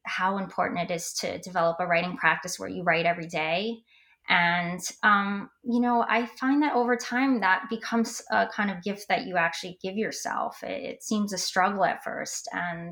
[0.04, 3.80] how important it is to develop a writing practice where you write every day.
[4.28, 9.08] And, um, you know, I find that over time that becomes a kind of gift
[9.08, 10.64] that you actually give yourself.
[10.64, 12.50] It, it seems a struggle at first.
[12.52, 12.92] And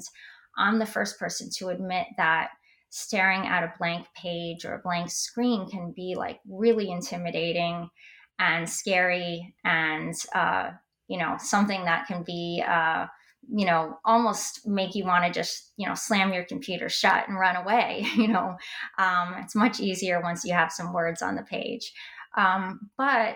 [0.57, 2.49] I'm the first person to admit that
[2.95, 7.89] staring at a blank page or a blank screen can be like really intimidating
[8.37, 10.69] and scary and, uh,
[11.07, 13.07] you know, something that can be, uh,
[13.49, 17.37] you know almost make you want to just you know slam your computer shut and
[17.37, 18.55] run away you know?
[18.97, 21.91] Um, it's much easier once you have some words on the page.
[22.37, 23.35] Um, but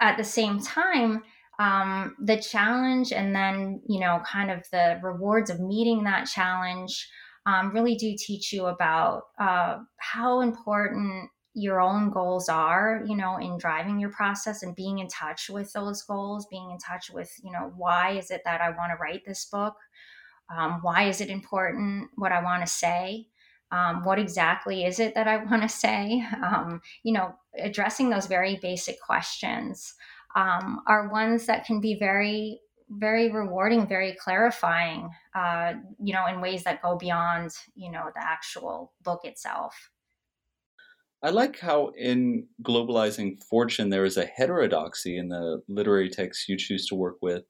[0.00, 1.24] at the same time
[1.58, 7.08] um, the challenge and then you know kind of the rewards of meeting that challenge
[7.46, 13.36] um, really do teach you about uh, how important your own goals are you know
[13.36, 17.30] in driving your process and being in touch with those goals being in touch with
[17.44, 19.76] you know why is it that i want to write this book?
[20.54, 23.28] Um, why is it important what i want to say?
[23.70, 26.24] Um, what exactly is it that i want to say?
[26.44, 29.94] Um, you know addressing those very basic questions
[30.34, 32.60] um, are ones that can be very
[32.98, 35.72] very rewarding very clarifying uh,
[36.02, 39.90] you know in ways that go beyond you know the actual book itself
[41.24, 46.58] I like how in globalizing fortune there is a heterodoxy in the literary texts you
[46.58, 47.44] choose to work with.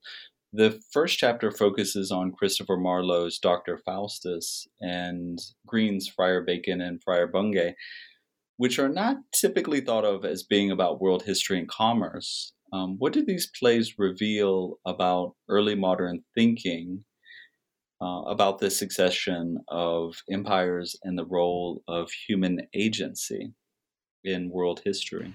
[0.52, 3.76] The first chapter focuses on Christopher Marlowe's Dr.
[3.76, 7.74] Faustus and Greene's Friar Bacon and Friar Bungay,
[8.58, 12.52] which are not typically thought of as being about world history and commerce.
[12.74, 17.04] Um, what do these plays reveal about early modern thinking
[18.02, 23.52] uh, about the succession of empires and the role of human agency?
[24.24, 25.34] in world history.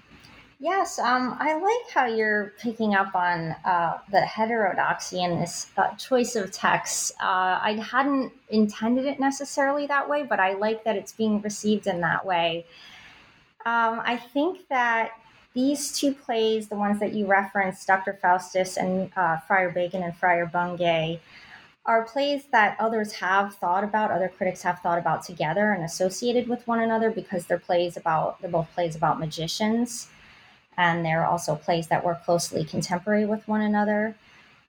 [0.62, 5.94] Yes, um, I like how you're picking up on uh, the heterodoxy in this uh,
[5.94, 7.12] choice of texts.
[7.18, 11.86] Uh, I hadn't intended it necessarily that way, but I like that it's being received
[11.86, 12.66] in that way.
[13.64, 15.12] Um, I think that
[15.54, 18.18] these two plays, the ones that you referenced, Dr.
[18.20, 21.20] Faustus and uh, Friar Bacon and Friar Bungay,
[21.86, 26.46] are plays that others have thought about, other critics have thought about together and associated
[26.48, 30.08] with one another because they're plays about they're both plays about magicians,
[30.76, 34.14] and they're also plays that were closely contemporary with one another.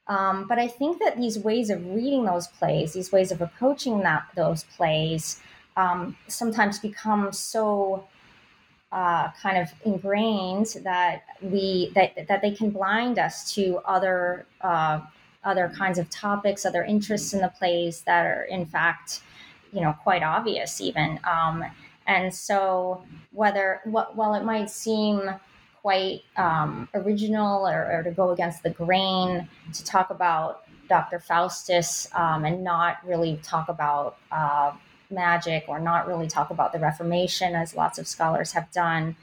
[0.08, 4.00] Um, but I think that these ways of reading those plays, these ways of approaching
[4.00, 5.40] that those plays,
[5.78, 8.08] um, sometimes become so
[8.92, 15.00] uh, kind of ingrained that we that that they can blind us to other uh,
[15.44, 19.22] other kinds of topics, other interests in the plays that are in fact,
[19.72, 21.20] you know, quite obvious even.
[21.24, 21.64] Um,
[22.06, 25.30] and so whether what while it might seem
[25.82, 31.20] quite um, original or, or, to go against the grain to talk about Dr.
[31.20, 34.74] Faustus um, and not really talk about uh,
[35.12, 39.16] magic or not really talk about the Reformation, as lots of scholars have done,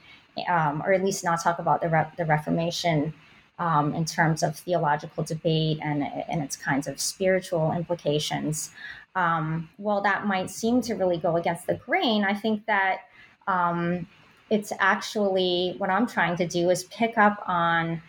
[0.47, 3.13] um, or at least not talk about the, Re- the Reformation
[3.59, 8.71] um, in terms of theological debate and, and its kinds of spiritual implications.
[9.15, 13.01] Um, while that might seem to really go against the grain, I think that
[13.47, 14.07] um,
[14.49, 18.01] it's actually what I'm trying to do is pick up on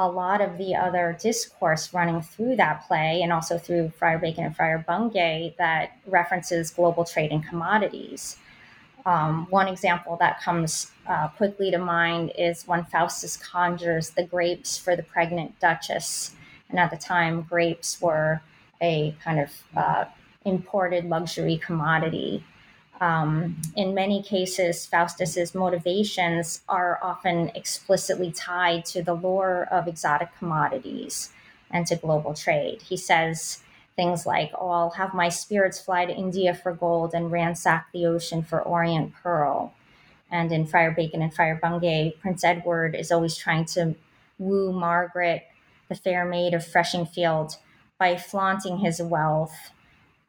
[0.00, 4.44] a lot of the other discourse running through that play and also through Friar Bacon
[4.44, 8.38] and Friar Bungay that references global trade in commodities.
[9.04, 14.78] Um, one example that comes uh, quickly to mind is when Faustus conjures the grapes
[14.78, 16.34] for the pregnant duchess.
[16.70, 18.40] And at the time, grapes were
[18.80, 20.04] a kind of uh,
[20.46, 22.42] imported luxury commodity.
[23.00, 30.28] Um, in many cases, Faustus's motivations are often explicitly tied to the lure of exotic
[30.38, 31.30] commodities
[31.70, 32.82] and to global trade.
[32.82, 33.62] He says
[33.96, 38.04] things like, Oh, I'll have my spirits fly to India for gold and ransack the
[38.04, 39.72] ocean for Orient pearl.
[40.30, 43.94] And in Friar Bacon and Friar Bungay, Prince Edward is always trying to
[44.38, 45.46] woo Margaret,
[45.88, 47.56] the fair maid of Fressingfield,
[47.98, 49.70] by flaunting his wealth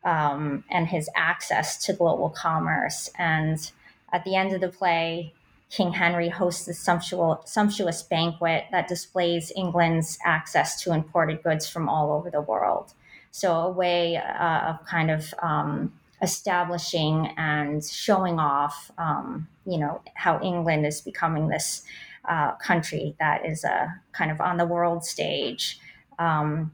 [0.04, 3.10] um, and his access to global commerce.
[3.18, 3.72] And
[4.12, 5.34] at the end of the play,
[5.70, 12.12] King Henry hosts a sumptuous, banquet that displays England's access to imported goods from all
[12.12, 12.94] over the world.
[13.32, 20.02] So, a way uh, of kind of um, establishing and showing off, um, you know,
[20.16, 21.84] how England is becoming this
[22.26, 25.80] uh, country that is a uh, kind of on the world stage.
[26.20, 26.72] Um,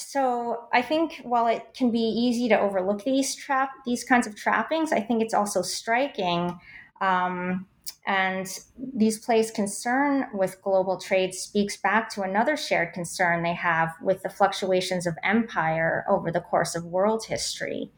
[0.00, 4.34] so I think while it can be easy to overlook these trap these kinds of
[4.34, 6.58] trappings, I think it's also striking.
[7.00, 7.66] Um,
[8.06, 8.46] and
[8.94, 14.22] these plays' concern with global trade speaks back to another shared concern they have with
[14.22, 17.90] the fluctuations of empire over the course of world history,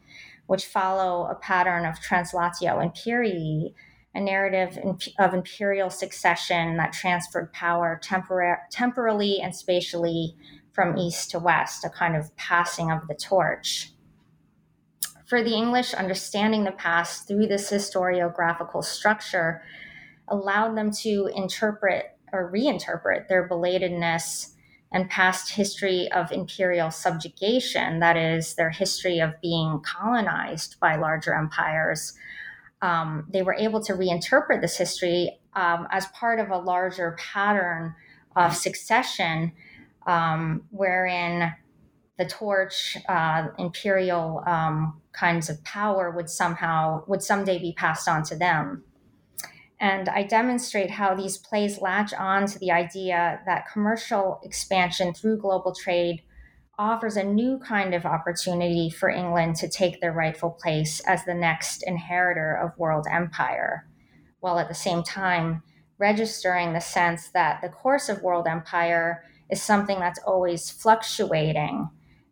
[0.47, 3.73] which follow a pattern of translatio imperii,
[4.13, 4.77] a narrative
[5.19, 10.35] of imperial succession that transferred power tempor- temporally and spatially
[10.73, 13.91] from east to west, a kind of passing of the torch.
[15.25, 19.63] For the English, understanding the past through this historiographical structure
[20.27, 24.53] allowed them to interpret or reinterpret their belatedness
[24.91, 31.33] and past history of imperial subjugation, that is, their history of being colonized by larger
[31.33, 32.13] empires.
[32.81, 37.95] Um, they were able to reinterpret this history um, as part of a larger pattern
[38.35, 39.53] of succession
[40.07, 41.53] um, wherein
[42.17, 48.23] the torch, uh, imperial um, kinds of power would somehow, would someday be passed on
[48.23, 48.83] to them.
[49.79, 55.39] And I demonstrate how these plays latch on to the idea that commercial expansion through
[55.39, 56.21] global trade
[56.79, 61.33] offers a new kind of opportunity for England to take their rightful place as the
[61.33, 63.87] next inheritor of world empire,
[64.39, 65.61] while at the same time
[65.99, 69.23] registering the sense that the course of world empire
[69.53, 71.89] is something that's always fluctuating.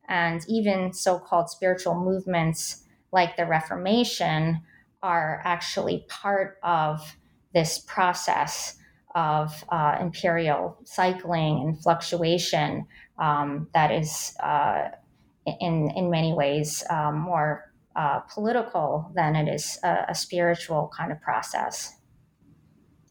[0.09, 4.61] And even so called spiritual movements like the Reformation
[5.01, 7.15] are actually part of
[7.53, 8.77] this process
[9.15, 12.85] of uh, imperial cycling and fluctuation
[13.19, 14.89] um, that is, uh,
[15.59, 21.11] in, in many ways, um, more uh, political than it is a, a spiritual kind
[21.11, 21.97] of process.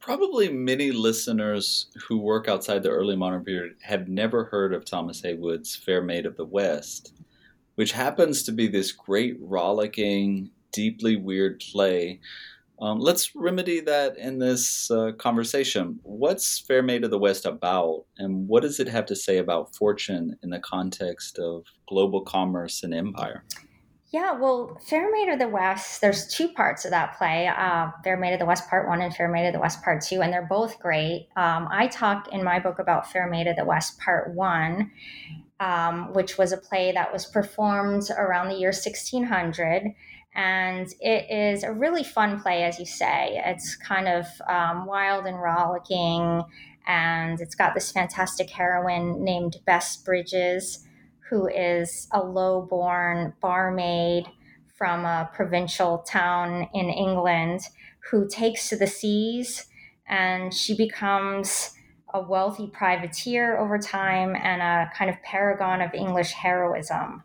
[0.01, 5.21] Probably many listeners who work outside the early modern period have never heard of Thomas
[5.21, 7.13] Heywood's Fair Maid of the West,
[7.75, 12.19] which happens to be this great, rollicking, deeply weird play.
[12.81, 16.01] Um, let's remedy that in this uh, conversation.
[16.03, 19.77] What's Fair Maid of the West about, and what does it have to say about
[19.77, 23.45] fortune in the context of global commerce and empire?
[24.13, 28.17] Yeah, well, Fair Maid of the West, there's two parts of that play uh, Fair
[28.17, 30.33] Maid of the West Part 1 and Fair Maid of the West Part 2, and
[30.33, 31.29] they're both great.
[31.37, 34.91] Um, I talk in my book about Fair Maid of the West Part 1.
[35.61, 39.95] um, which was a play that was performed around the year 1600.
[40.35, 43.41] And it is a really fun play, as you say.
[43.45, 46.43] It's kind of um, wild and rollicking,
[46.87, 50.87] and it's got this fantastic heroine named Bess Bridges,
[51.31, 54.27] who is a low born barmaid
[54.77, 57.61] from a provincial town in England
[58.11, 59.67] who takes to the seas
[60.09, 61.73] and she becomes
[62.13, 67.23] a wealthy privateer over time and a kind of paragon of English heroism.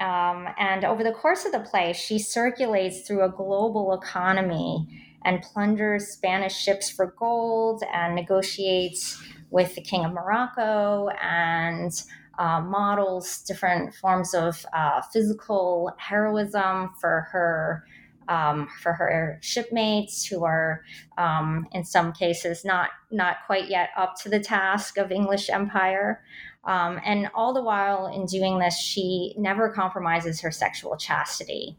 [0.00, 4.88] Um, and over the course of the play, she circulates through a global economy
[5.24, 11.92] and plunders Spanish ships for gold and negotiates with the King of Morocco and
[12.38, 17.84] uh, models different forms of uh, physical heroism for her
[18.28, 20.82] um, for her shipmates who are,
[21.18, 26.22] um, in some cases, not not quite yet up to the task of English empire.
[26.64, 31.76] Um, and all the while, in doing this, she never compromises her sexual chastity.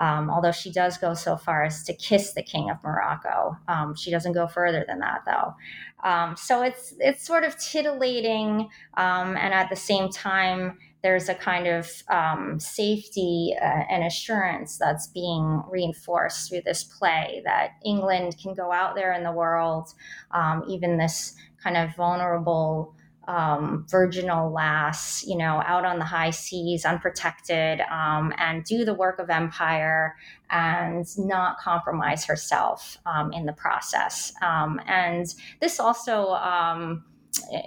[0.00, 3.94] Um, although she does go so far as to kiss the king of Morocco, um,
[3.94, 5.54] she doesn't go further than that, though.
[6.02, 11.66] Um, so it's it's sort of titillating, and at the same time, there's a kind
[11.66, 18.54] of um, safety uh, and assurance that's being reinforced through this play that England can
[18.54, 19.94] go out there in the world,
[20.32, 22.94] um, even this kind of vulnerable
[23.30, 28.92] um, virginal lass, you know, out on the high seas, unprotected, um, and do the
[28.92, 30.16] work of empire
[30.50, 34.32] and not compromise herself um, in the process.
[34.42, 37.04] Um, and this also um,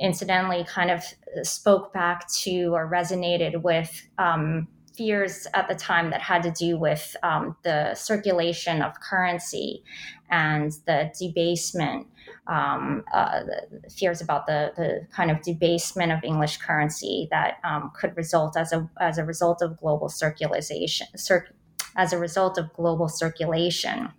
[0.02, 1.02] incidentally kind of
[1.44, 6.78] spoke back to or resonated with um, fears at the time that had to do
[6.78, 9.82] with um, the circulation of currency
[10.30, 12.08] and the debasement,
[12.48, 13.42] um, uh,
[13.90, 18.74] fears about the, the kind of debasement of English currency that um, could result as
[18.74, 21.48] a, as a result of global circulation, cir-
[21.96, 24.10] as a result of global circulation.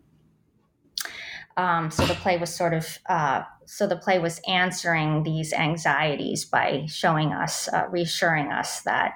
[1.57, 6.45] Um, so the play was sort of uh, so the play was answering these anxieties
[6.45, 9.15] by showing us, uh, reassuring us that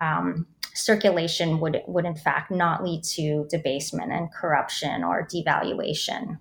[0.00, 6.38] um, circulation would would in fact not lead to debasement and corruption or devaluation.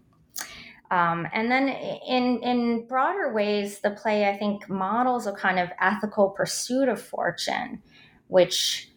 [0.91, 5.69] Um, and then in in broader ways, the play I think models a kind of
[5.79, 7.81] ethical pursuit of fortune,
[8.27, 8.89] which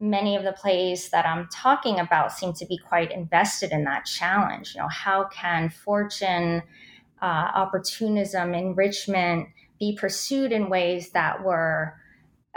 [0.00, 4.04] many of the plays that I'm talking about seem to be quite invested in that
[4.04, 4.74] challenge.
[4.74, 6.62] You know, how can fortune,
[7.20, 11.97] uh, opportunism, enrichment be pursued in ways that were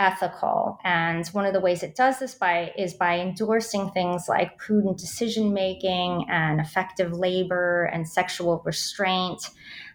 [0.02, 0.80] ethical?
[0.84, 4.98] And one of the ways it does this by is by endorsing things like prudent
[4.98, 9.50] decision making and effective labor and sexual restraint,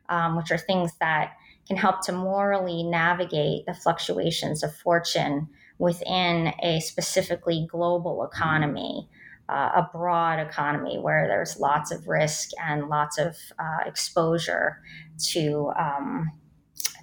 [0.08, 1.32] um, which are things that
[1.66, 5.48] can help to morally navigate the fluctuations of fortune
[5.78, 9.08] within a specifically global economy,
[9.48, 14.80] uh, a broad economy where there's lots of risk and lots of uh, exposure
[15.18, 16.30] to um,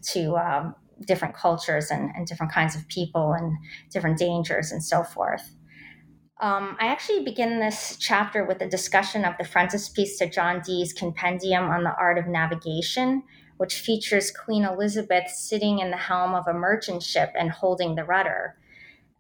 [0.02, 0.76] to um,
[1.06, 3.58] different cultures and, and, different kinds of people and
[3.92, 5.56] different dangers and so forth.
[6.40, 10.92] Um, I actually begin this chapter with a discussion of the frontispiece to John Dee's
[10.92, 13.24] Compendium on the Art of Navigation,
[13.58, 18.04] which features Queen Elizabeth sitting in the helm of a merchant ship and holding the
[18.04, 18.58] rudder.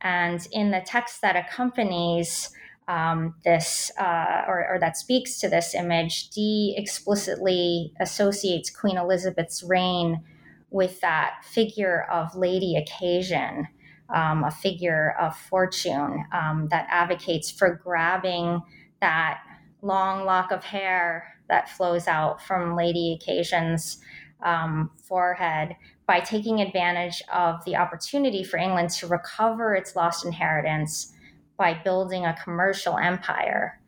[0.01, 2.49] And in the text that accompanies
[2.87, 9.63] um, this, uh, or, or, that speaks to this image, Dee explicitly associates Queen Elizabeth's
[9.63, 10.21] reign
[10.73, 13.67] with that figure of Lady Occasion,
[14.13, 18.59] um, a figure of fortune um, that advocates for grabbing
[18.99, 19.41] that
[19.83, 23.99] long lock of hair that flows out from Lady Occasion's
[24.43, 25.75] um, forehead
[26.07, 31.13] by taking advantage of the opportunity for England to recover its lost inheritance
[31.55, 33.79] by building a commercial empire.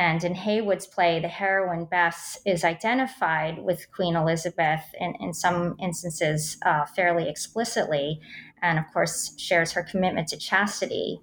[0.00, 5.76] And in Heywood's play, the heroine Bess is identified with Queen Elizabeth in, in some
[5.78, 8.18] instances uh, fairly explicitly,
[8.62, 11.20] and of course shares her commitment to chastity.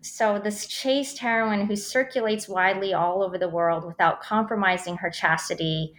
[0.00, 5.92] So, this chaste heroine who circulates widely all over the world without compromising her chastity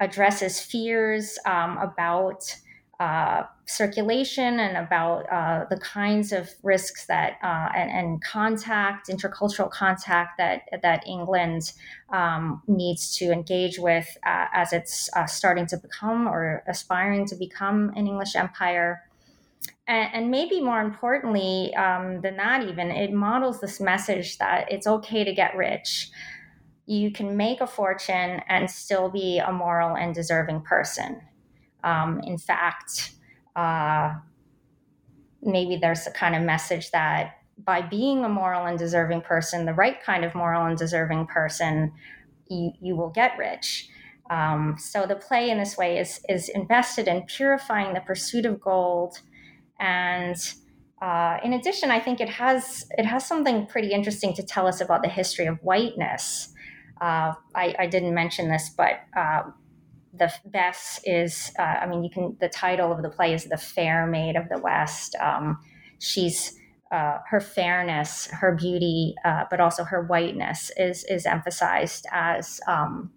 [0.00, 2.44] addresses fears um, about
[3.00, 9.70] uh, circulation and about uh, the kinds of risks that uh, and, and, contact, intercultural
[9.70, 11.72] contact that that England
[12.10, 17.34] um, needs to engage with uh, as it's uh, starting to become or aspiring to
[17.34, 19.02] become an English empire.
[19.88, 24.86] And, and maybe more importantly um, than that, even it models this message that it's
[24.86, 26.10] okay to get rich
[26.86, 31.20] you can make a fortune and still be a moral and deserving person.
[31.84, 33.12] Um, in fact,
[33.56, 34.14] uh,
[35.42, 39.74] maybe there's a kind of message that by being a moral and deserving person, the
[39.74, 41.92] right kind of moral and deserving person,
[42.48, 43.88] you, you will get rich.
[44.30, 48.60] Um, so the play in this way is is invested in purifying the pursuit of
[48.60, 49.18] gold,
[49.80, 50.36] and
[51.02, 54.80] uh, in addition, I think it has it has something pretty interesting to tell us
[54.80, 56.54] about the history of whiteness.
[57.00, 59.44] Uh, I, I, didn't mention this, but uh,
[60.12, 63.56] the Bess is uh, I mean you can the title of the play is the
[63.56, 65.14] Fair Maid of the West.
[65.16, 65.58] Um,
[65.98, 66.56] she's
[66.90, 73.12] uh, her fairness, her beauty, uh, but also her whiteness is is emphasized as um,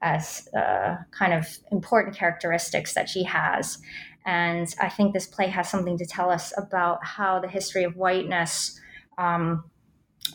[0.00, 3.78] as uh, kind of important characteristics that she has.
[4.24, 7.96] And I think this play has something to tell us about how the history of
[7.96, 8.80] whiteness
[9.18, 9.64] um,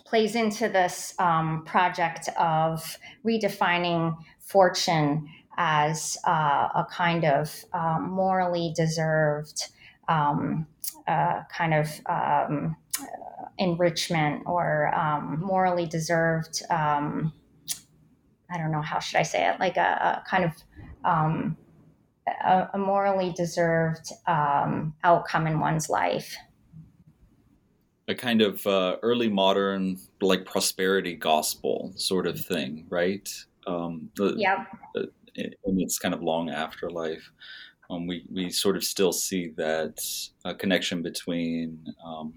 [0.05, 5.27] plays into this um, project of redefining fortune
[5.57, 9.63] as uh, a kind of um, morally deserved
[10.07, 10.67] um,
[11.07, 12.75] uh, kind of um,
[13.57, 16.61] enrichment or um, morally deserved.
[16.69, 17.33] Um,
[18.51, 20.51] I don't know how should I say it, like a, a kind of
[21.03, 21.57] um,
[22.45, 26.35] a, a, morally deserved um, outcome in one's life.
[28.07, 33.27] A kind of uh, early modern, like prosperity gospel sort of thing, right?
[33.65, 34.65] Um, yeah.
[35.37, 37.31] In its kind of long afterlife.
[37.89, 40.03] Um, we, we sort of still see that
[40.43, 42.33] uh, connection between um,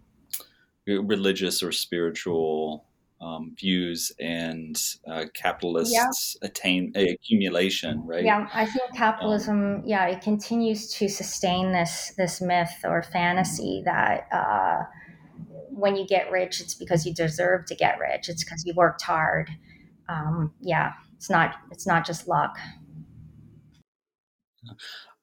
[0.86, 2.84] religious or spiritual
[3.20, 4.80] um, views and
[5.11, 6.46] uh, capitalists yeah.
[6.46, 8.24] attain accumulation, right?
[8.24, 9.76] Yeah, I think capitalism.
[9.76, 14.84] Um, yeah, it continues to sustain this this myth or fantasy that uh,
[15.68, 18.28] when you get rich, it's because you deserve to get rich.
[18.28, 19.51] It's because you worked hard.
[20.09, 21.57] Um, yeah, it's not.
[21.70, 22.57] It's not just luck.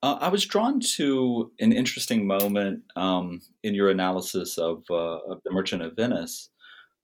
[0.03, 5.41] Uh, I was drawn to an interesting moment um, in your analysis of, uh, of
[5.43, 6.49] the Merchant of Venice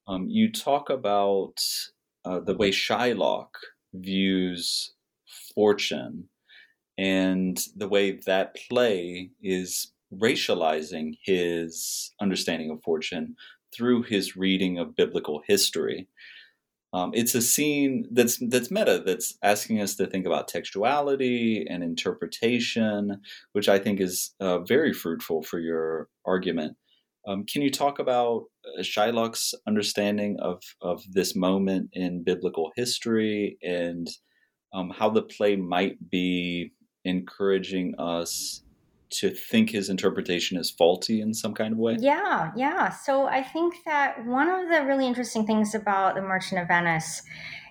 [0.07, 1.61] um, you talk about
[2.25, 3.49] uh, the way Shylock
[3.93, 4.93] views
[5.55, 6.29] fortune
[6.97, 13.35] and the way that play is racializing his understanding of fortune
[13.75, 16.07] through his reading of biblical history.
[16.93, 21.83] Um, it's a scene that's that's meta, that's asking us to think about textuality and
[21.83, 23.19] interpretation,
[23.53, 26.77] which I think is uh, very fruitful for your argument.
[27.27, 33.57] Um, can you talk about uh, Shylock's understanding of, of this moment in biblical history
[33.63, 34.07] and
[34.73, 36.73] um, how the play might be
[37.05, 38.62] encouraging us
[39.19, 41.97] to think his interpretation is faulty in some kind of way?
[41.99, 42.89] Yeah, yeah.
[42.89, 47.21] So I think that one of the really interesting things about The Merchant of Venice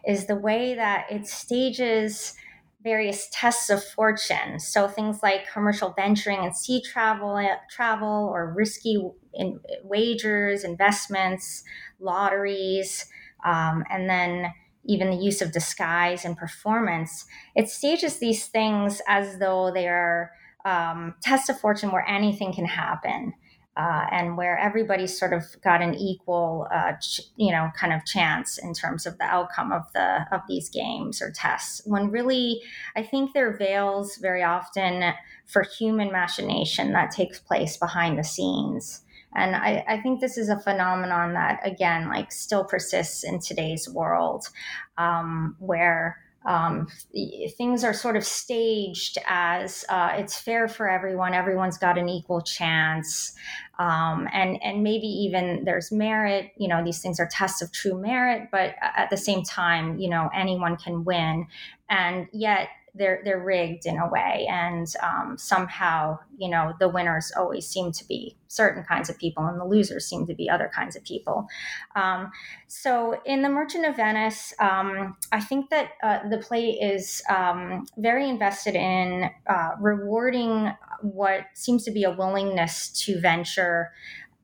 [0.07, 2.35] is the way that it stages
[2.83, 4.59] various tests of fortune.
[4.59, 7.41] So things like commercial venturing and sea travel,
[7.71, 9.01] travel or risky
[9.35, 11.63] in wagers, investments,
[12.01, 13.07] lotteries,
[13.45, 14.53] um, and then
[14.85, 17.25] even the use of disguise and performance.
[17.55, 20.33] It stages these things as though they are
[20.65, 23.35] um, tests of fortune where anything can happen
[23.77, 28.05] uh, and where everybody's sort of got an equal, uh, ch- you know, kind of
[28.05, 31.81] chance in terms of the outcome of the of these games or tests.
[31.87, 32.61] When really,
[32.97, 35.15] I think there veils very often
[35.47, 39.03] for human machination that takes place behind the scenes.
[39.35, 43.89] And I, I think this is a phenomenon that, again, like still persists in today's
[43.89, 44.51] world,
[44.99, 46.89] um, where um,
[47.57, 51.35] things are sort of staged as uh, it's fair for everyone.
[51.35, 53.35] Everyone's got an equal chance,
[53.79, 56.51] um, and and maybe even there's merit.
[56.57, 60.09] You know, these things are tests of true merit, but at the same time, you
[60.11, 61.47] know, anyone can win,
[61.89, 67.33] and yet they're they're rigged in a way, and um, somehow you know the winners
[67.37, 70.71] always seem to be certain kinds of people, and the losers seem to be other
[70.75, 71.47] kinds of people.
[71.97, 72.31] Um,
[72.69, 77.87] so in the Merchant of Venice, um, I think that uh, the play is um,
[77.97, 83.93] very invested in uh, rewarding what seems to be a willingness to venture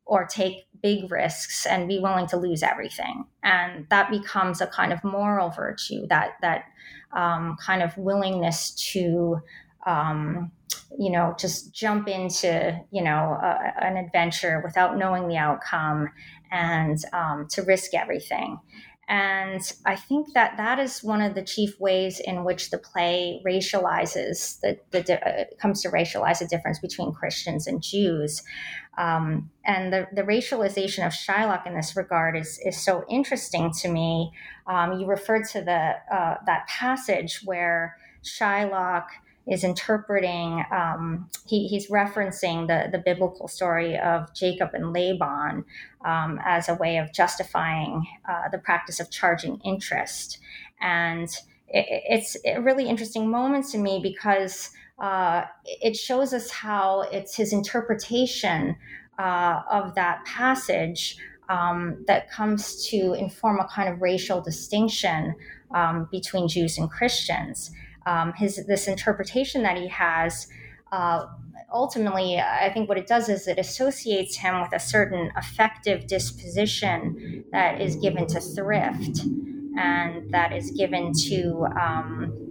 [0.06, 4.92] or take big risks and be willing to lose everything and that becomes a kind
[4.92, 6.64] of moral virtue that that
[7.12, 9.40] um, kind of willingness to
[9.86, 10.50] um,
[10.98, 16.08] you know just jump into you know a, an adventure without knowing the outcome
[16.50, 18.58] and um, to risk everything
[19.08, 23.40] and I think that that is one of the chief ways in which the play
[23.44, 28.42] racializes the, the uh, comes to racialize the difference between Christians and Jews.
[28.98, 33.88] Um, and the, the racialization of Shylock in this regard is, is so interesting to
[33.88, 34.32] me.
[34.66, 39.06] Um, you referred to the uh, that passage where Shylock
[39.46, 45.64] is interpreting, um, he, he's referencing the, the biblical story of Jacob and Laban
[46.04, 50.38] um, as a way of justifying uh, the practice of charging interest.
[50.80, 51.28] And
[51.68, 57.36] it, it's a really interesting moment to me because uh, it shows us how it's
[57.36, 58.76] his interpretation
[59.18, 61.16] uh, of that passage
[61.48, 65.34] um, that comes to inform a kind of racial distinction
[65.74, 67.70] um, between Jews and Christians.
[68.06, 70.48] Um, his this interpretation that he has
[70.92, 71.26] uh,
[71.72, 77.44] ultimately i think what it does is it associates him with a certain affective disposition
[77.52, 79.20] that is given to thrift
[79.78, 82.47] and that is given to um,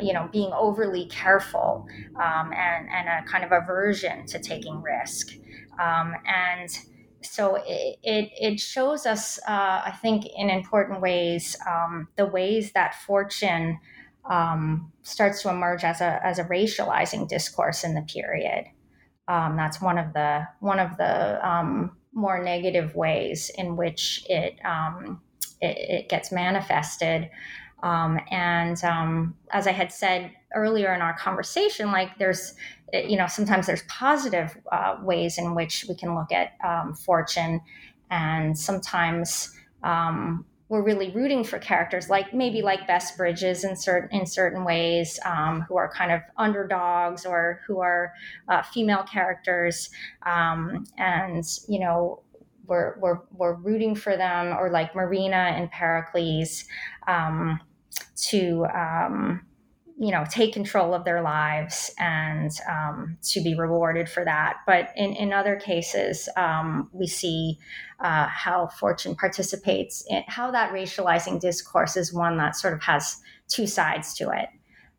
[0.00, 1.86] you know being overly careful
[2.16, 5.30] um, and, and a kind of aversion to taking risk
[5.80, 6.70] um, and
[7.22, 12.72] so it, it, it, shows us uh, i think in important ways um, the ways
[12.72, 13.78] that fortune
[14.28, 18.66] um, starts to emerge as a as a racializing discourse in the period.
[19.26, 24.58] Um, that's one of the one of the um, more negative ways in which it
[25.60, 27.30] it, it, gets manifested.
[27.82, 32.54] Um, and um, as I had said earlier in our conversation, like there's
[32.92, 36.52] you know sometimes there's positive uh, ways in which we can look at
[36.96, 37.60] fortune,
[38.10, 44.20] and sometimes um, we're really rooting for characters like maybe like Bess Bridges in certain
[44.20, 48.12] in certain ways, um, who are kind of underdogs or who are
[48.48, 49.90] uh, female characters,
[50.26, 52.22] um, and you know
[52.66, 56.64] we're, we're we're rooting for them, or like Marina and Pericles,
[57.06, 57.58] um,
[58.26, 59.46] to um,
[59.98, 64.58] you know take control of their lives and um, to be rewarded for that.
[64.66, 67.58] But in, in other cases um, we see
[68.00, 73.16] uh, how fortune participates in how that racializing discourse is one that sort of has
[73.48, 74.48] two sides to it.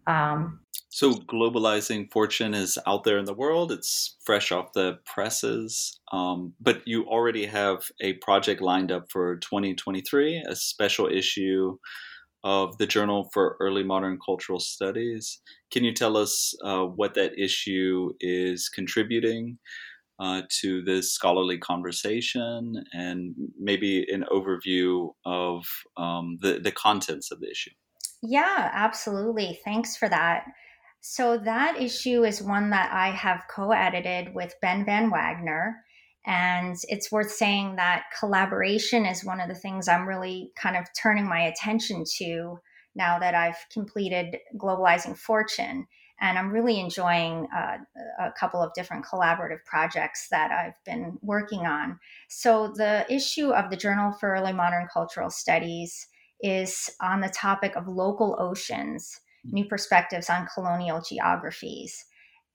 [0.05, 0.59] Um,
[0.91, 3.71] so globalizing fortune is out there in the world.
[3.71, 5.99] It's fresh off the presses.
[6.11, 11.77] Um, but you already have a project lined up for 2023 a special issue
[12.43, 15.41] of the Journal for Early Modern Cultural Studies.
[15.71, 19.57] Can you tell us uh, what that issue is contributing
[20.19, 25.65] uh, to this scholarly conversation and maybe an overview of
[25.97, 27.71] um, the, the contents of the issue?
[28.21, 29.59] Yeah, absolutely.
[29.63, 30.45] Thanks for that.
[31.01, 35.75] So, that issue is one that I have co edited with Ben VanWagoner.
[36.25, 40.85] And it's worth saying that collaboration is one of the things I'm really kind of
[41.01, 42.59] turning my attention to
[42.95, 45.87] now that I've completed Globalizing Fortune.
[46.21, 47.77] And I'm really enjoying uh,
[48.19, 51.97] a couple of different collaborative projects that I've been working on.
[52.27, 56.07] So, the issue of the Journal for Early Modern Cultural Studies
[56.41, 62.05] is on the topic of local oceans, new perspectives on colonial geographies.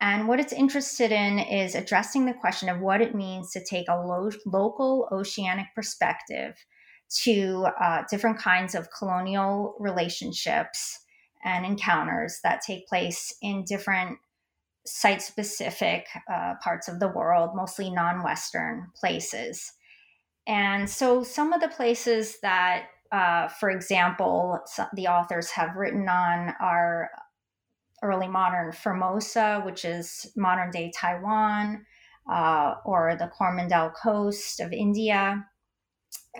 [0.05, 3.89] And what it's interested in is addressing the question of what it means to take
[3.89, 6.63] a lo- local oceanic perspective
[7.23, 11.01] to uh, different kinds of colonial relationships
[11.43, 14.19] and encounters that take place in different
[14.85, 19.73] site specific uh, parts of the world, mostly non Western places.
[20.47, 24.61] And so, some of the places that, uh, for example,
[24.93, 27.09] the authors have written on are
[28.05, 31.85] early modern Formosa, which is modern day Taiwan,
[32.31, 35.45] uh, or the Coromandel Coast of India.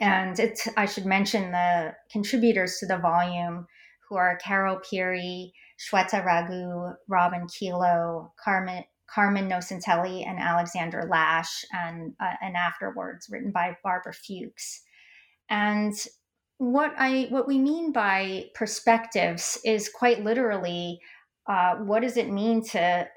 [0.01, 3.67] And it's, I should mention the contributors to the volume,
[4.09, 12.15] who are Carol Peary, Shweta Raghu, Robin Kilo, Carmen, Carmen Nocentelli, and Alexander Lash, and,
[12.21, 14.83] uh, and afterwards written by Barbara Fuchs.
[15.49, 15.95] And
[16.59, 21.01] what I what we mean by perspectives is quite literally
[21.47, 23.09] uh, what does it mean to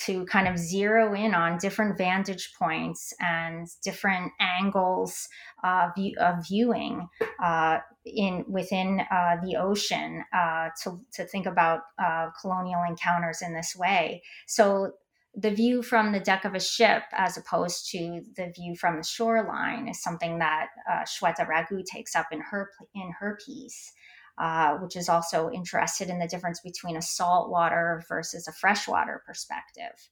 [0.00, 5.28] to kind of zero in on different vantage points and different angles
[5.64, 7.08] uh, view, of viewing
[7.42, 13.54] uh, in within uh, the ocean uh, to, to think about uh, colonial encounters in
[13.54, 14.22] this way.
[14.46, 14.92] So
[15.34, 19.04] the view from the deck of a ship as opposed to the view from the
[19.04, 20.68] shoreline is something that
[21.06, 23.92] Shweta Raghu takes up in her in her piece.
[24.38, 30.10] Uh, which is also interested in the difference between a saltwater versus a freshwater perspective.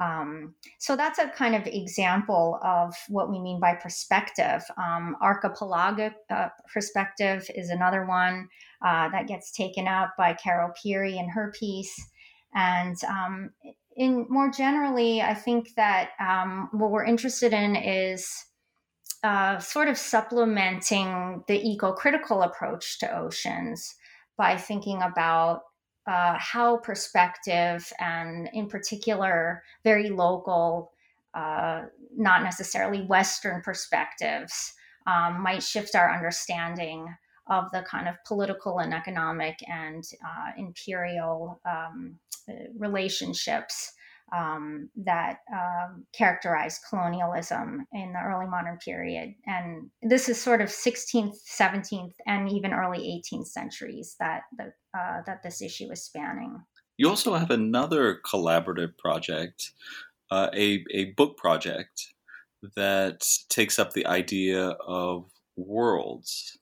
[0.00, 4.62] Um, so that's a kind of example of what we mean by perspective.
[4.76, 8.48] Um, archipelagic uh, perspective is another one
[8.82, 11.94] uh, that gets taken up by Carol Peary in her piece.
[12.54, 13.50] And um,
[13.96, 18.28] in more generally, I think that um, what we're interested in is
[19.26, 23.96] uh, sort of supplementing the eco critical approach to oceans
[24.38, 25.62] by thinking about
[26.06, 30.92] uh, how perspective and, in particular, very local,
[31.34, 31.82] uh,
[32.16, 34.72] not necessarily Western perspectives,
[35.08, 37.12] um, might shift our understanding
[37.48, 42.14] of the kind of political and economic and uh, imperial um,
[42.78, 43.92] relationships
[44.34, 49.34] um, that um, characterized colonialism in the early modern period.
[49.46, 55.22] And this is sort of 16th, 17th, and even early 18th centuries that the, uh,
[55.26, 56.60] that this issue is spanning.
[56.96, 59.70] You also have another collaborative project,
[60.30, 62.08] uh, a, a book project
[62.74, 66.58] that takes up the idea of worlds.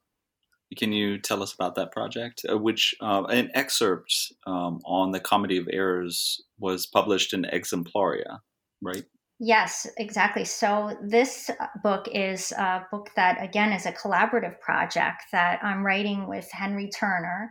[0.74, 2.44] Can you tell us about that project?
[2.50, 8.40] Uh, which uh, an excerpt um, on the Comedy of Errors was published in Exemplaria,
[8.82, 9.04] right?
[9.40, 10.44] Yes, exactly.
[10.44, 15.84] So this uh, book is a book that again is a collaborative project that I'm
[15.84, 17.50] writing with Henry Turner,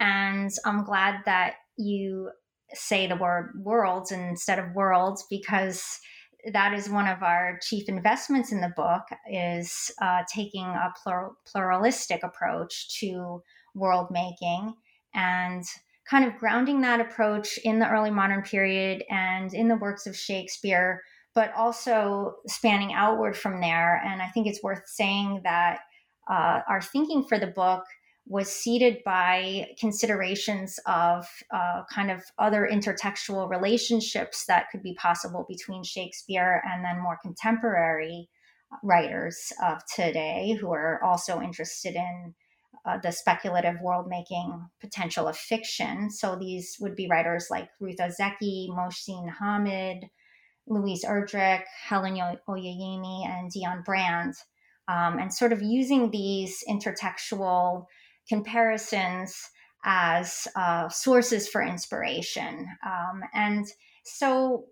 [0.00, 2.30] and I'm glad that you
[2.74, 5.82] say the word worlds instead of worlds because
[6.52, 11.36] that is one of our chief investments in the book is uh, taking a plural,
[11.46, 13.42] pluralistic approach to
[13.74, 14.74] world making
[15.14, 15.64] and
[16.08, 20.16] kind of grounding that approach in the early modern period and in the works of
[20.16, 21.02] shakespeare
[21.34, 24.02] but also spanning outward from there.
[24.04, 25.80] And i think it's worth saying that
[26.28, 27.84] uh, our thinking for the book
[28.28, 35.46] was seeded by considerations of uh, kind of other intertextual relationships that could be possible
[35.48, 38.28] between Shakespeare and then more contemporary
[38.82, 42.34] writers of today who are also interested in
[42.84, 46.10] uh, the speculative world making potential of fiction.
[46.10, 50.04] So these would be writers like Ruth Ozeki, Mohsin Hamid,
[50.66, 52.16] Louise Erdrich, Helen
[52.46, 54.34] Oyeyemi, and Dionne Brand.
[54.86, 57.84] Um, and sort of using these intertextual
[58.28, 59.36] comparisons
[59.84, 62.66] as uh, sources for inspiration.
[62.84, 63.66] Um, and
[64.04, 64.66] so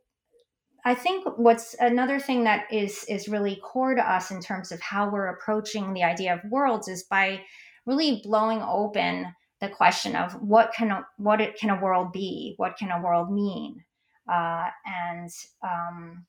[0.85, 4.81] I think what's another thing that is is really core to us in terms of
[4.81, 7.41] how we're approaching the idea of worlds is by
[7.87, 9.27] really blowing open
[9.61, 13.03] the question of what can a, what it, can a world be, what can a
[13.03, 13.83] world mean,
[14.33, 15.31] uh, and
[15.63, 16.27] um,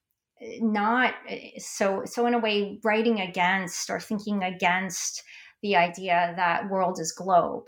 [0.61, 1.13] not
[1.57, 5.23] so so in a way writing against or thinking against
[5.61, 7.65] the idea that world is globe.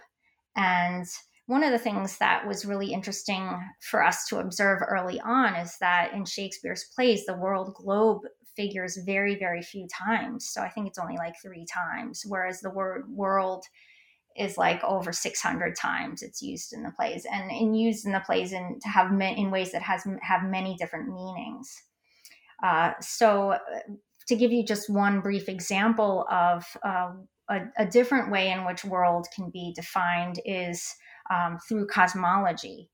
[0.56, 1.06] And
[1.48, 3.50] one of the things that was really interesting
[3.82, 8.22] for us to observe early on is that in Shakespeare's plays, the world globe
[8.56, 10.50] figures very, very few times.
[10.50, 13.64] So I think it's only like three times, whereas the word world
[14.38, 18.22] is like over 600 times it's used in the plays and, and used in the
[18.22, 21.84] plays in to have in ways that has have many different meanings.
[22.64, 23.60] Uh, so uh,
[24.28, 27.12] to give you just one brief example of uh,
[27.50, 30.96] a, a, different way in which world can be defined is
[31.30, 32.90] um, through cosmology,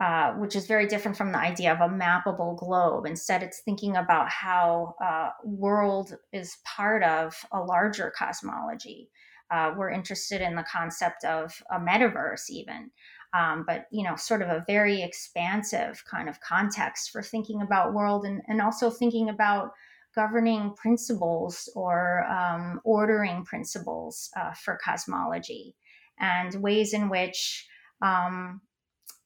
[0.00, 3.06] uh, which is very different from the idea of a mappable globe.
[3.06, 9.10] Instead, it's thinking about how uh, world is part of a larger cosmology.
[9.50, 12.90] Uh, we're interested in the concept of a metaverse, even.
[13.34, 17.92] Um, but you know, sort of a very expansive kind of context for thinking about
[17.92, 19.70] world, and, and also thinking about
[20.14, 25.74] governing principles or um, ordering principles uh, for cosmology
[26.18, 27.66] and ways in which
[28.02, 28.60] um,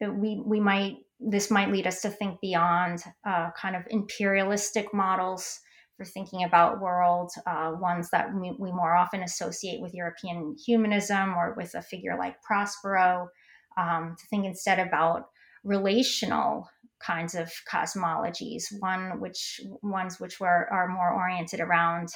[0.00, 5.58] we, we might this might lead us to think beyond uh, kind of imperialistic models
[5.96, 11.34] for thinking about world uh, ones that we, we, more often associate with european humanism
[11.36, 13.28] or with a figure like prospero
[13.76, 15.26] um, to think instead about
[15.64, 16.68] relational
[17.00, 22.08] kinds of cosmologies one which ones which were are more oriented around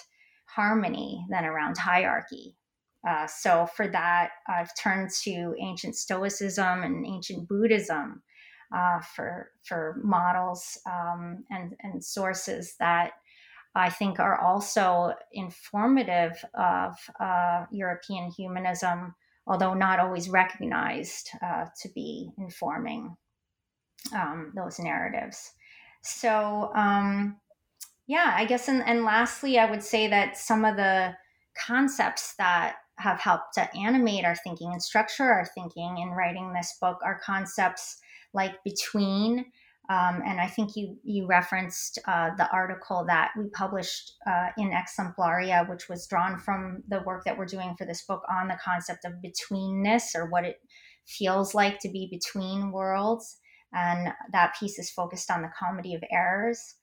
[0.46, 2.56] harmony than around hierarchy.
[3.08, 8.22] Uh, so for that i've turned to ancient stoicism and ancient buddhism
[8.74, 13.12] uh, for for models um, and and sources that
[13.74, 19.14] I think are also informative of uh, European humanism,
[19.46, 23.16] although not always recognized uh, to be informing
[24.14, 25.52] um, those narratives.
[26.02, 27.36] So, um,
[28.06, 31.14] yeah, I guess, and, and lastly, I would say that some of the
[31.66, 36.76] concepts that have helped to animate our thinking and structure our thinking in writing this
[36.80, 37.98] book are concepts
[38.34, 39.46] like between.
[39.90, 44.70] Um, and I think you you referenced uh, the article that we published uh, in
[44.70, 48.58] Exemplaria, which was drawn from the work that we're doing for this book on the
[48.64, 50.60] concept of betweenness or what it
[51.06, 53.38] feels like to be between worlds
[53.72, 56.76] and that piece is focused on the comedy of errors.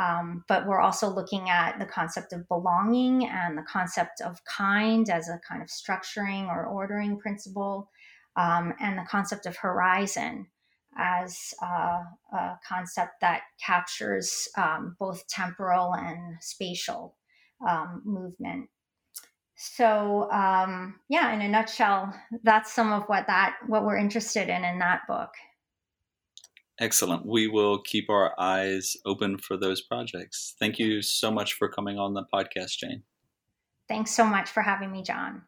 [0.00, 5.08] Um, but we're also looking at the concept of belonging and the concept of kind
[5.08, 7.90] as a kind of structuring or ordering principle.
[8.36, 10.46] um, and the concept of horizon
[10.98, 12.02] as uh,
[12.32, 17.16] a concept that captures um, both temporal and spatial
[17.68, 18.68] um, movement.
[19.56, 24.64] So um, yeah, in a nutshell, that's some of what that what we're interested in
[24.64, 25.30] in that book.
[26.78, 27.24] Excellent.
[27.24, 30.54] We will keep our eyes open for those projects.
[30.58, 33.02] Thank you so much for coming on the podcast, Jane.
[33.88, 35.42] Thanks so much for having me, John.